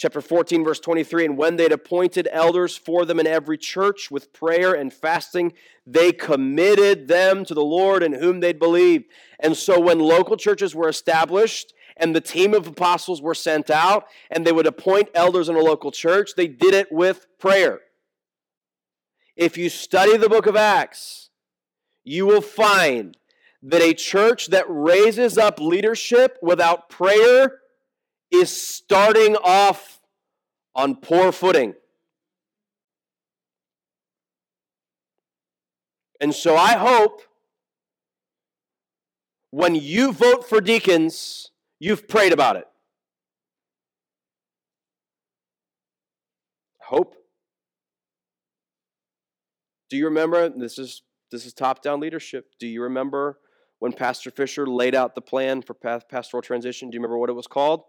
[0.00, 4.32] chapter 14, verse 23 And when they'd appointed elders for them in every church with
[4.32, 5.52] prayer and fasting,
[5.86, 9.04] they committed them to the Lord in whom they'd believed.
[9.38, 14.06] And so when local churches were established, and the team of apostles were sent out,
[14.30, 17.80] and they would appoint elders in a local church, they did it with prayer.
[19.36, 21.28] If you study the book of Acts,
[22.04, 23.18] you will find
[23.62, 27.59] that a church that raises up leadership without prayer
[28.30, 30.00] is starting off
[30.74, 31.74] on poor footing.
[36.20, 37.22] And so I hope
[39.50, 42.66] when you vote for deacons, you've prayed about it.
[46.82, 47.16] Hope.
[49.88, 52.52] Do you remember this is this is top-down leadership.
[52.58, 53.38] Do you remember
[53.78, 56.90] when Pastor Fisher laid out the plan for pastoral transition?
[56.90, 57.84] Do you remember what it was called?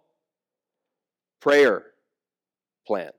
[1.42, 1.84] Prayer
[2.88, 3.12] plan.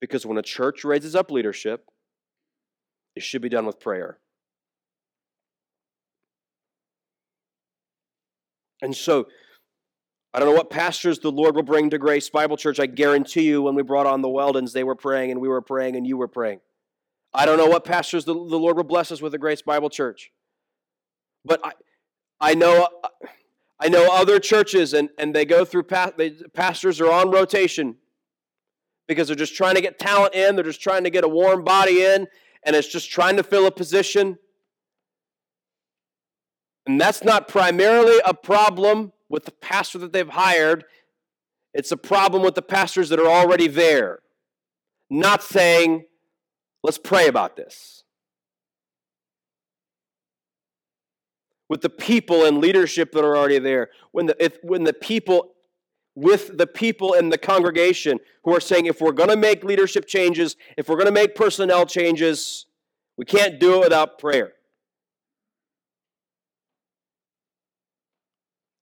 [0.00, 1.86] Because when a church raises up leadership,
[3.16, 4.18] it should be done with prayer.
[8.82, 9.28] And so,
[10.34, 12.80] I don't know what pastors the Lord will bring to Grace Bible Church.
[12.80, 15.62] I guarantee you, when we brought on the Weldons, they were praying and we were
[15.62, 16.60] praying and you were praying.
[17.32, 19.90] I don't know what pastors the, the Lord will bless us with a Grace Bible
[19.90, 20.32] Church.
[21.44, 21.72] But I,
[22.40, 22.88] I know.
[23.02, 23.08] Uh,
[23.80, 27.96] I know other churches, and, and they go through, they, pastors are on rotation
[29.08, 31.64] because they're just trying to get talent in, they're just trying to get a warm
[31.64, 32.26] body in,
[32.62, 34.38] and it's just trying to fill a position.
[36.86, 40.84] And that's not primarily a problem with the pastor that they've hired,
[41.72, 44.20] it's a problem with the pastors that are already there.
[45.10, 46.04] Not saying,
[46.84, 48.03] let's pray about this.
[51.68, 53.90] With the people and leadership that are already there.
[54.12, 55.52] When the, if, when the people,
[56.14, 60.06] with the people in the congregation who are saying, if we're going to make leadership
[60.06, 62.66] changes, if we're going to make personnel changes,
[63.16, 64.52] we can't do it without prayer.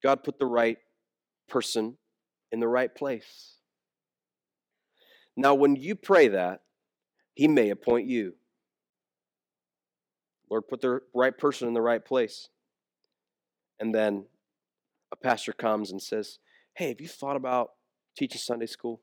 [0.02, 0.78] God put the right
[1.48, 1.96] person
[2.50, 3.56] in the right place.
[5.36, 6.62] Now, when you pray that,
[7.34, 8.34] He may appoint you.
[10.50, 12.48] Lord, put the right person in the right place
[13.82, 14.24] and then
[15.10, 16.38] a pastor comes and says,
[16.76, 17.72] Hey, have you thought about
[18.16, 19.02] teaching Sunday school?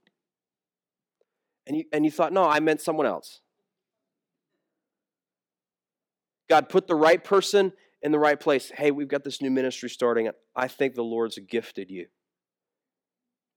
[1.67, 3.41] And you, and you thought, No, I meant someone else.
[6.49, 8.71] God put the right person in the right place.
[8.73, 10.31] Hey, we've got this new ministry starting.
[10.55, 12.07] I think the Lord's gifted you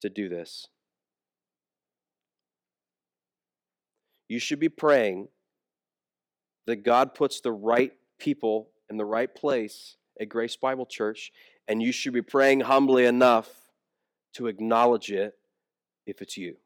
[0.00, 0.66] to do this.
[4.28, 5.28] You should be praying
[6.66, 11.32] that God puts the right people in the right place at Grace Bible Church,
[11.68, 13.48] And you should be praying humbly enough
[14.34, 15.34] to acknowledge it
[16.06, 16.56] if it's you.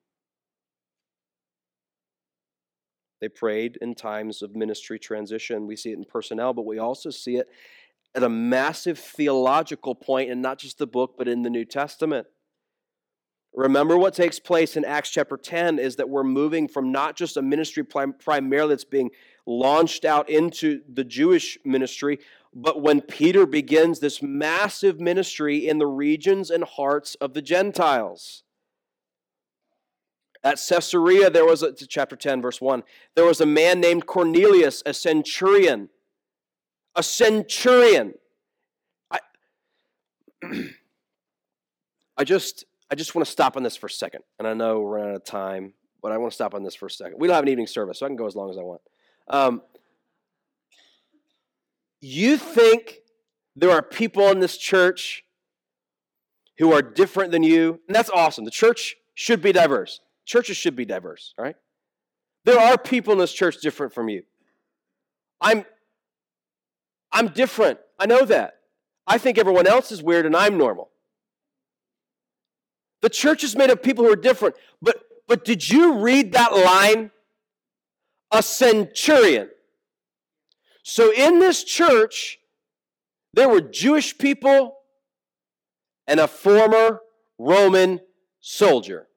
[3.20, 5.66] They prayed in times of ministry transition.
[5.66, 7.48] We see it in personnel, but we also see it
[8.14, 12.26] at a massive theological point, and not just the book, but in the New Testament.
[13.56, 17.38] Remember what takes place in Acts chapter 10 is that we're moving from not just
[17.38, 19.10] a ministry primarily that's being
[19.46, 22.18] launched out into the Jewish ministry,
[22.54, 28.42] but when Peter begins this massive ministry in the regions and hearts of the Gentiles.
[30.44, 32.82] At Caesarea, there was a, chapter 10, verse 1,
[33.14, 35.88] there was a man named Cornelius, a centurion.
[36.94, 38.14] A centurion.
[39.10, 39.18] I,
[42.18, 44.22] I just I just want to stop on this for a second.
[44.38, 46.74] And I know we're running out of time, but I want to stop on this
[46.74, 47.18] for a second.
[47.18, 48.80] We don't have an evening service, so I can go as long as I want.
[49.28, 49.62] Um,
[52.00, 52.98] you think
[53.56, 55.24] there are people in this church
[56.58, 58.44] who are different than you, and that's awesome.
[58.44, 60.00] The church should be diverse.
[60.24, 61.56] Churches should be diverse, right?
[62.44, 64.22] There are people in this church different from you.
[65.40, 65.64] I'm
[67.12, 67.78] I'm different.
[67.98, 68.54] I know that.
[69.06, 70.90] I think everyone else is weird and I'm normal.
[73.02, 74.56] The church is made of people who are different.
[74.80, 77.10] But but did you read that line?
[78.32, 79.50] A centurion.
[80.82, 82.38] So in this church,
[83.34, 84.76] there were Jewish people
[86.06, 87.00] and a former
[87.38, 88.00] Roman
[88.40, 89.08] soldier.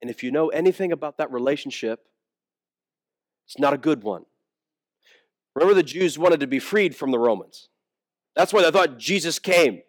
[0.00, 2.00] And if you know anything about that relationship,
[3.46, 4.24] it's not a good one.
[5.54, 7.68] Remember, the Jews wanted to be freed from the Romans.
[8.36, 9.82] That's why they thought Jesus came,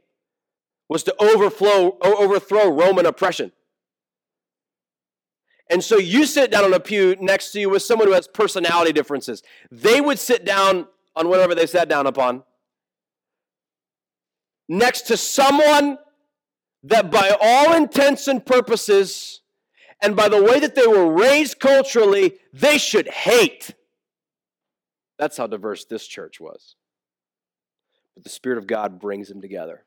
[0.89, 3.53] was to overflow, overthrow Roman oppression.
[5.69, 8.27] And so you sit down on a pew next to you with someone who has
[8.27, 9.43] personality differences.
[9.71, 12.43] They would sit down on whatever they sat down upon
[14.67, 15.97] next to someone
[16.83, 19.41] that, by all intents and purposes,
[20.01, 23.75] and by the way that they were raised culturally, they should hate.
[25.17, 26.75] That's how diverse this church was.
[28.15, 29.83] But the Spirit of God brings them together.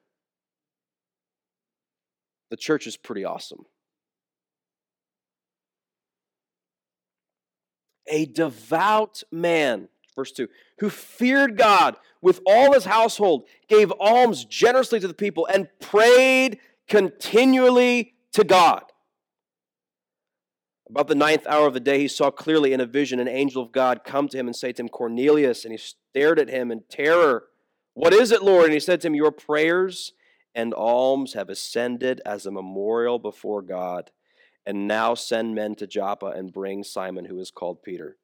[2.52, 3.64] The church is pretty awesome.
[8.06, 10.48] A devout man, verse 2,
[10.80, 16.58] who feared God with all his household, gave alms generously to the people, and prayed
[16.90, 18.82] continually to God.
[20.90, 23.62] About the ninth hour of the day, he saw clearly in a vision an angel
[23.62, 25.64] of God come to him and say to him, Cornelius.
[25.64, 27.44] And he stared at him in terror.
[27.94, 28.66] What is it, Lord?
[28.66, 30.12] And he said to him, Your prayers
[30.54, 34.10] and alms have ascended as a memorial before God.
[34.64, 38.16] And now send men to Joppa and bring Simon, who is called Peter.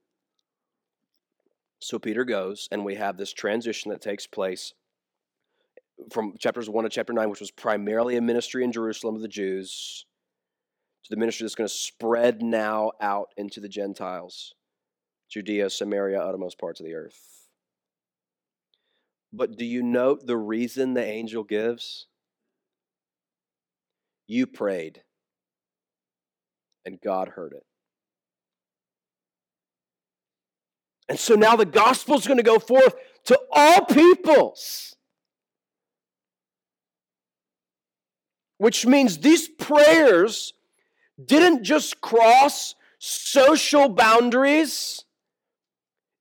[1.81, 4.73] So Peter goes, and we have this transition that takes place
[6.13, 9.29] from chapters 1 to chapter 9, which was primarily a ministry in Jerusalem of the
[9.29, 10.07] Jews
[11.05, 14.55] to the ministry that's going to spread now out into the Gentiles,
[15.29, 17.49] Judea, Samaria, uttermost parts of the earth.
[19.33, 22.07] But do you note the reason the angel gives?
[24.29, 25.03] You prayed,
[26.85, 27.65] and God heard it.
[31.09, 34.95] And so now the gospel is going to go forth to all peoples.
[38.59, 40.53] Which means these prayers
[41.25, 45.05] didn't just cross social boundaries,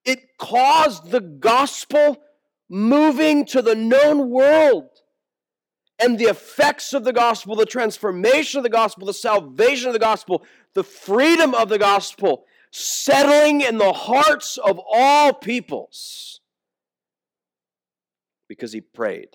[0.05, 2.22] it caused the gospel
[2.70, 4.97] moving to the known world.
[6.00, 10.00] And the effects of the gospel, the transformation of the gospel, the salvation of the
[10.00, 10.43] gospel,
[10.74, 16.39] the freedom of the gospel, settling in the hearts of all peoples.
[18.48, 19.30] Because he prayed.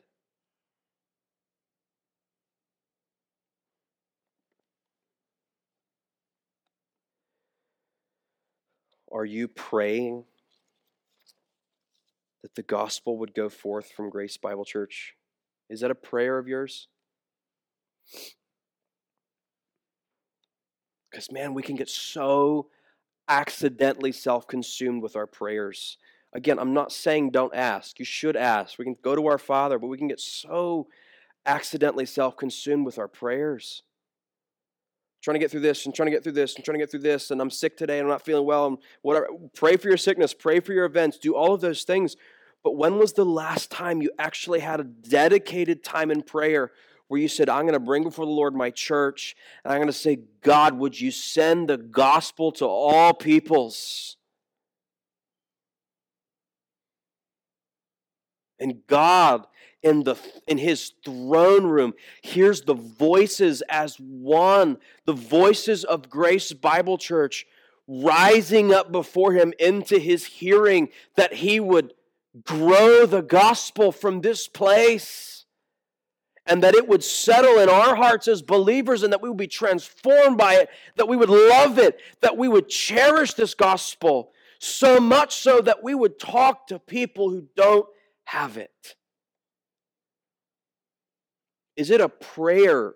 [9.11, 10.25] Are you praying
[12.43, 15.15] that the gospel would go forth from Grace Bible Church?
[15.73, 16.87] Is that a prayer of yours?
[21.11, 22.69] Because, man, we can get so
[23.27, 25.97] accidentally self consumed with our prayers.
[26.35, 27.99] Again, I'm not saying don't ask.
[27.99, 28.79] You should ask.
[28.79, 30.89] We can go to our Father, but we can get so
[31.47, 33.83] accidentally self consumed with our prayers
[35.23, 36.91] trying to get through this and trying to get through this and trying to get
[36.91, 39.29] through this and I'm sick today and I'm not feeling well and whatever.
[39.55, 42.17] Pray for your sickness, pray for your events, do all of those things.
[42.65, 46.73] But when was the last time you actually had a dedicated time in prayer
[47.09, 49.89] where you said, I'm going to bring before the Lord my church and I'm going
[49.89, 54.17] to say, God, would you send the gospel to all peoples?
[58.59, 59.47] And God
[59.83, 61.93] in the in his throne room
[62.23, 67.47] hears the voices as one, the voices of Grace Bible Church
[67.89, 71.93] rising up before him into his hearing that he would
[72.45, 75.45] grow the gospel from this place
[76.47, 79.47] and that it would settle in our hearts as believers and that we would be
[79.47, 84.99] transformed by it, that we would love it, that we would cherish this gospel so
[85.01, 87.87] much so that we would talk to people who don't
[88.25, 88.97] have it.
[91.77, 92.95] Is it a prayer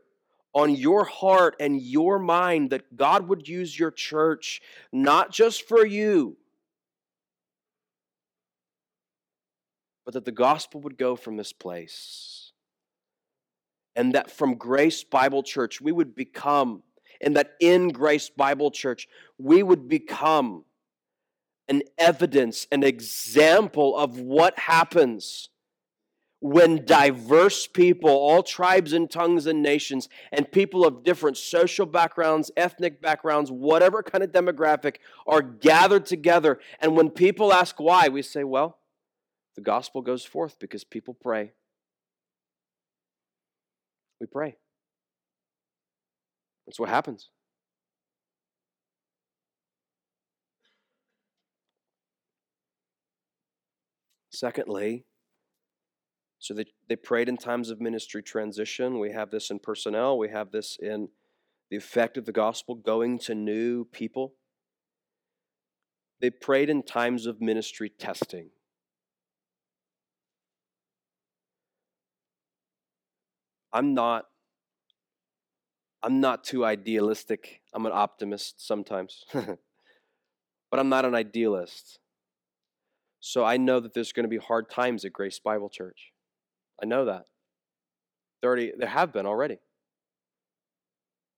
[0.53, 4.61] on your heart and your mind that God would use your church
[4.93, 6.37] not just for you,
[10.07, 12.53] but that the gospel would go from this place?
[13.95, 16.83] And that from Grace Bible Church, we would become,
[17.21, 20.65] and that in Grace Bible Church, we would become
[21.69, 25.49] an evidence, an example of what happens
[26.41, 32.53] when diverse people, all tribes and tongues and nations, and people of different social backgrounds,
[32.57, 34.97] ethnic backgrounds, whatever kind of demographic,
[35.27, 36.61] are gathered together.
[36.79, 38.79] And when people ask why, we say, well,
[39.57, 41.53] the gospel goes forth because people pray.
[44.21, 44.57] We pray.
[46.67, 47.31] That's what happens.
[54.31, 55.07] Secondly,
[56.39, 58.99] so they, they prayed in times of ministry transition.
[58.99, 61.09] We have this in personnel, we have this in
[61.71, 64.35] the effect of the gospel going to new people.
[66.21, 68.51] They prayed in times of ministry testing.
[73.77, 74.25] I'm not
[76.03, 77.61] I'm not too idealistic.
[77.75, 79.25] I'm an optimist sometimes.
[79.33, 81.99] but I'm not an idealist.
[83.21, 86.13] So I know that there's going to be hard times at Grace Bible Church.
[86.81, 87.25] I know that.
[88.41, 89.59] There, already, there have been already.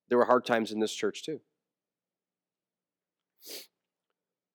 [0.08, 1.40] There were hard times in this church too.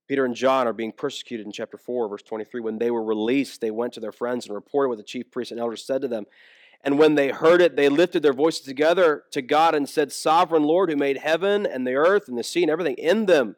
[0.07, 2.61] Peter and John are being persecuted in chapter 4, verse 23.
[2.61, 5.51] When they were released, they went to their friends and reported what the chief priests
[5.51, 6.25] and elders said to them.
[6.83, 10.63] And when they heard it, they lifted their voices together to God and said, Sovereign
[10.63, 13.55] Lord, who made heaven and the earth and the sea and everything in them,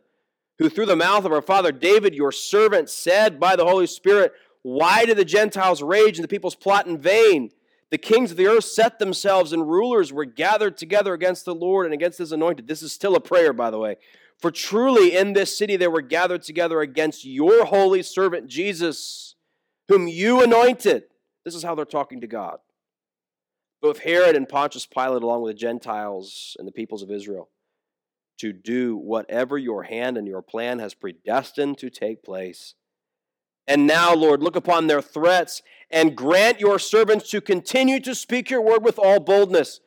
[0.59, 4.34] who through the mouth of our father David, your servant, said by the Holy Spirit,
[4.61, 7.49] Why do the Gentiles rage and the peoples plot in vain?
[7.89, 11.86] The kings of the earth set themselves, and rulers were gathered together against the Lord
[11.86, 12.67] and against his anointed.
[12.67, 13.97] This is still a prayer, by the way.
[14.39, 19.36] For truly in this city they were gathered together against your holy servant Jesus,
[19.88, 21.03] whom you anointed.
[21.43, 22.57] This is how they're talking to God.
[23.82, 27.49] Both Herod and Pontius Pilate, along with the Gentiles and the peoples of Israel
[28.38, 32.73] to do whatever your hand and your plan has predestined to take place.
[33.67, 38.49] And now, Lord, look upon their threats and grant your servants to continue to speak
[38.49, 39.80] your word with all boldness.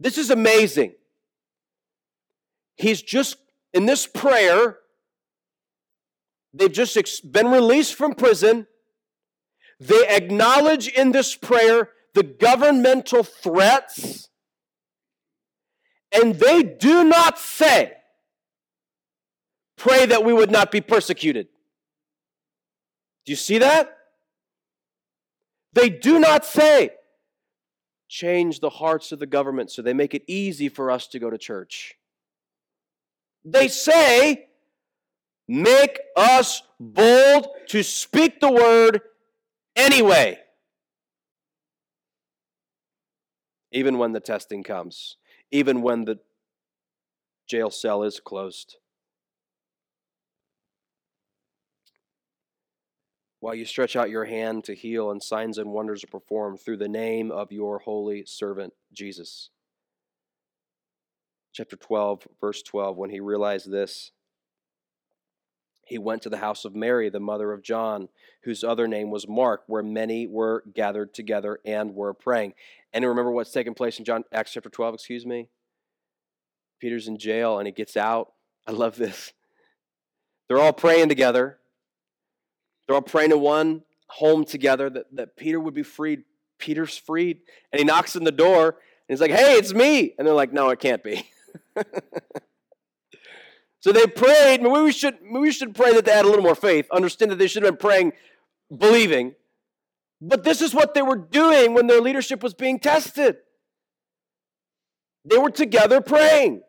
[0.00, 0.94] This is amazing.
[2.76, 3.36] He's just,
[3.72, 4.78] in this prayer,
[6.52, 8.66] they've just been released from prison.
[9.78, 14.28] They acknowledge in this prayer the governmental threats
[16.14, 17.92] and they do not say,
[19.76, 21.48] Pray that we would not be persecuted.
[23.26, 23.98] Do you see that?
[25.72, 26.90] They do not say,
[28.08, 31.30] Change the hearts of the government so they make it easy for us to go
[31.30, 31.96] to church.
[33.44, 34.46] They say,
[35.48, 39.00] Make us bold to speak the word
[39.74, 40.38] anyway,
[43.74, 45.16] even when the testing comes
[45.54, 46.18] even when the
[47.46, 48.78] jail cell is closed.
[53.38, 56.78] While you stretch out your hand to heal, and signs and wonders are performed through
[56.78, 59.50] the name of your holy servant Jesus.
[61.52, 64.10] Chapter 12, verse 12, when he realized this,
[65.86, 68.08] he went to the house of Mary, the mother of John,
[68.42, 72.54] whose other name was Mark, where many were gathered together and were praying.
[72.92, 75.48] And remember what's taking place in John Acts chapter 12, excuse me?
[76.80, 78.32] Peter's in jail and he gets out.
[78.66, 79.32] I love this.
[80.48, 81.58] They're all praying together.
[82.86, 86.24] They're all praying in one home together that, that Peter would be freed.
[86.58, 87.40] Peter's freed.
[87.72, 88.76] And he knocks on the door and
[89.08, 90.14] he's like, Hey, it's me.
[90.18, 91.28] And they're like, No, it can't be.
[93.84, 94.62] So they prayed.
[94.62, 96.86] Maybe we should maybe we should pray that they had a little more faith.
[96.90, 98.12] Understand that they should have been praying,
[98.74, 99.34] believing.
[100.22, 103.36] But this is what they were doing when their leadership was being tested.
[105.26, 106.62] They were together praying.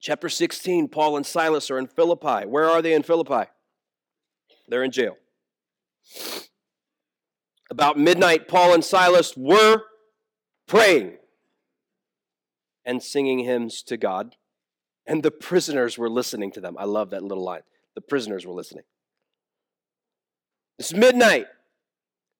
[0.00, 2.46] Chapter 16, Paul and Silas are in Philippi.
[2.46, 3.50] Where are they in Philippi?
[4.68, 5.18] They're in jail.
[7.70, 9.82] About midnight, Paul and Silas were
[10.66, 11.18] praying
[12.84, 14.36] and singing hymns to God,
[15.06, 16.76] and the prisoners were listening to them.
[16.78, 17.62] I love that little line.
[17.94, 18.84] The prisoners were listening.
[20.78, 21.46] It's midnight.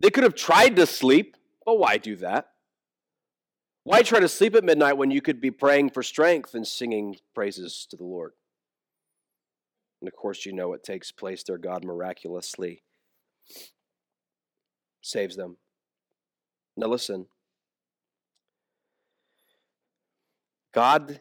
[0.00, 2.48] They could have tried to sleep, but why do that?
[3.84, 7.16] Why try to sleep at midnight when you could be praying for strength and singing
[7.34, 8.32] praises to the Lord?
[10.00, 11.58] And of course, you know what takes place there.
[11.58, 12.82] God miraculously
[15.00, 15.56] saves them.
[16.76, 17.26] Now, listen.
[20.72, 21.20] God,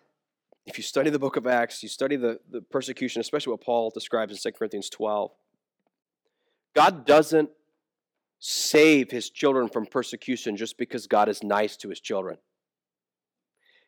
[0.65, 3.89] if you study the book of Acts, you study the, the persecution, especially what Paul
[3.89, 5.31] describes in 2 Corinthians 12,
[6.73, 7.49] God doesn't
[8.39, 12.37] save his children from persecution just because God is nice to his children.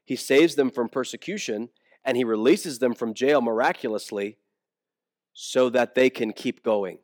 [0.05, 1.69] He saves them from persecution
[2.05, 4.37] and he releases them from jail miraculously
[5.33, 6.99] so that they can keep going.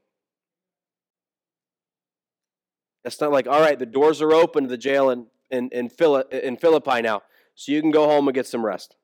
[3.06, 5.90] It's not like, all right, the doors are open to the jail in, in, in,
[6.32, 7.22] in Philippi now,
[7.60, 8.96] so you can go home and get some rest.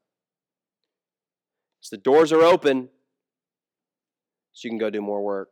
[1.82, 2.88] So the doors are open,
[4.53, 5.49] so you can go do more work.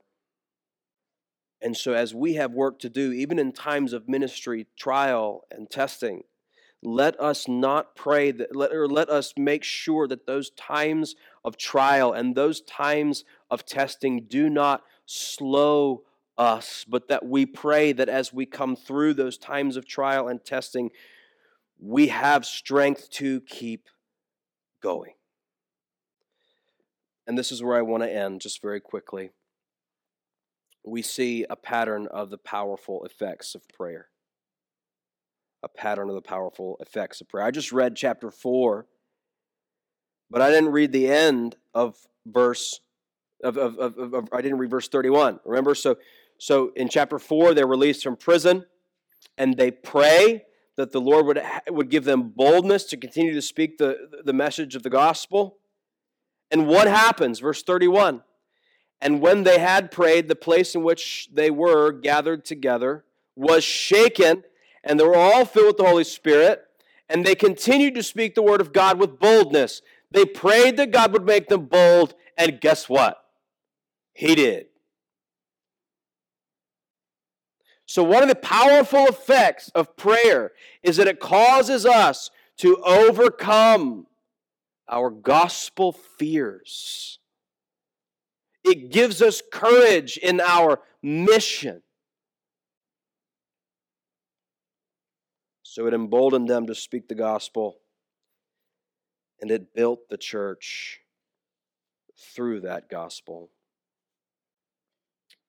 [1.62, 5.70] And so, as we have work to do, even in times of ministry, trial, and
[5.70, 6.24] testing,
[6.82, 11.58] let us not pray that, let, or let us make sure that those times of
[11.58, 16.04] trial and those times of testing do not slow
[16.38, 20.45] us, but that we pray that as we come through those times of trial and
[20.45, 20.89] testing,
[21.86, 23.89] we have strength to keep
[24.81, 25.13] going.
[27.27, 29.31] And this is where I want to end just very quickly.
[30.86, 34.07] We see a pattern of the powerful effects of prayer
[35.63, 37.45] a pattern of the powerful effects of prayer.
[37.45, 38.86] I just read chapter 4,
[40.29, 42.81] but I didn't read the end of verse
[43.41, 45.39] of, of, of, of, I didn't read verse 31.
[45.45, 45.73] Remember?
[45.73, 45.97] So
[46.38, 48.65] so in chapter 4 they're released from prison
[49.38, 50.43] and they pray
[50.76, 54.76] that the Lord would would give them boldness to continue to speak the the message
[54.76, 55.57] of the gospel.
[56.51, 57.39] And what happens?
[57.39, 58.24] Verse 31.
[59.01, 63.03] And when they had prayed, the place in which they were gathered together
[63.36, 64.43] was shaken
[64.84, 66.63] and they were all filled with the Holy Spirit,
[67.07, 69.82] and they continued to speak the word of God with boldness.
[70.11, 73.17] They prayed that God would make them bold, and guess what?
[74.13, 74.67] He did.
[77.86, 84.07] So, one of the powerful effects of prayer is that it causes us to overcome
[84.88, 87.19] our gospel fears.
[88.63, 91.81] It gives us courage in our mission.
[95.73, 97.79] So it emboldened them to speak the gospel,
[99.41, 101.01] and it built the church
[102.15, 103.49] through that gospel.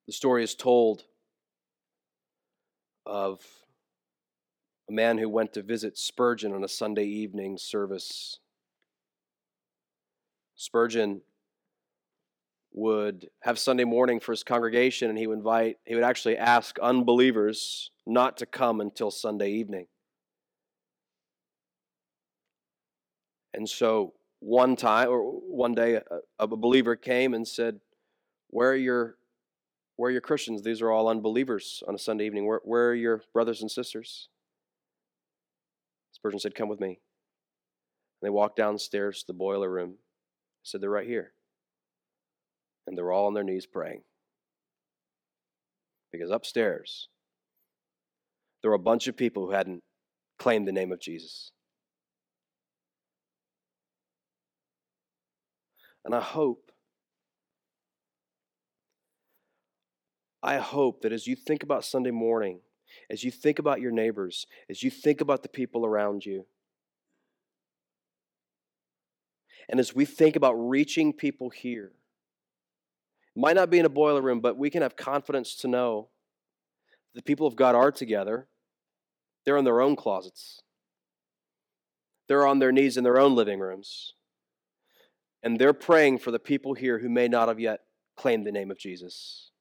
[0.06, 1.04] The story is told
[3.06, 3.40] of
[4.88, 8.38] a man who went to visit Spurgeon on a Sunday evening service.
[10.56, 11.22] Spurgeon
[12.72, 16.78] would have Sunday morning for his congregation, and he would invite, he would actually ask
[16.80, 19.86] unbelievers not to come until Sunday evening.
[23.54, 26.02] And so one time or one day a,
[26.40, 27.80] a believer came and said,
[28.48, 29.16] Where are your
[29.96, 30.62] where are your Christians?
[30.62, 32.46] These are all unbelievers on a Sunday evening.
[32.46, 34.28] Where, where are your brothers and sisters?
[36.12, 36.88] Spurgeon said, Come with me.
[36.88, 39.94] And they walked downstairs to the boiler room.
[39.98, 41.32] I said, They're right here.
[42.86, 44.02] And they're all on their knees praying.
[46.10, 47.08] Because upstairs,
[48.62, 49.82] there were a bunch of people who hadn't
[50.38, 51.50] claimed the name of Jesus.
[56.04, 56.63] And I hope,
[60.44, 62.60] I hope that as you think about Sunday morning,
[63.08, 66.44] as you think about your neighbors, as you think about the people around you,
[69.70, 71.92] and as we think about reaching people here,
[73.34, 76.10] it might not be in a boiler room, but we can have confidence to know
[77.14, 78.46] the people of God are together.
[79.46, 80.60] They're in their own closets.
[82.28, 84.12] They're on their knees in their own living rooms.
[85.42, 87.80] And they're praying for the people here who may not have yet
[88.14, 89.52] claimed the name of Jesus.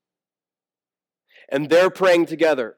[1.53, 2.75] And they're praying together,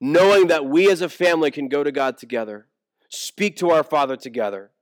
[0.00, 2.66] knowing that we as a family can go to God together,
[3.08, 4.72] speak to our Father together.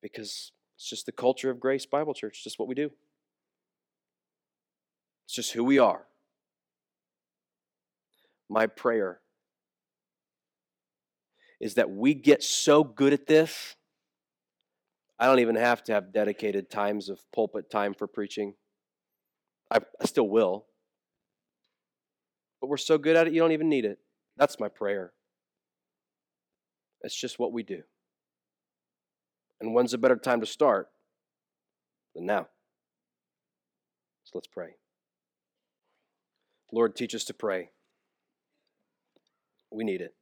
[0.00, 2.90] Because it's just the culture of Grace Bible Church, just what we do.
[5.24, 6.06] It's just who we are.
[8.48, 9.20] My prayer
[11.60, 13.74] is that we get so good at this
[15.18, 18.54] I don't even have to have dedicated times of pulpit time for preaching.
[19.70, 20.66] I, I still will.
[22.60, 23.98] But we're so good at it, you don't even need it.
[24.36, 25.12] That's my prayer.
[27.02, 27.82] It's just what we do.
[29.60, 30.88] And when's a better time to start
[32.14, 32.48] than now?
[34.24, 34.76] So let's pray.
[36.72, 37.70] Lord, teach us to pray.
[39.70, 40.14] We need it.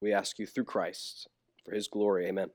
[0.00, 1.28] We ask you through Christ
[1.64, 2.26] for his glory.
[2.26, 2.50] Amen.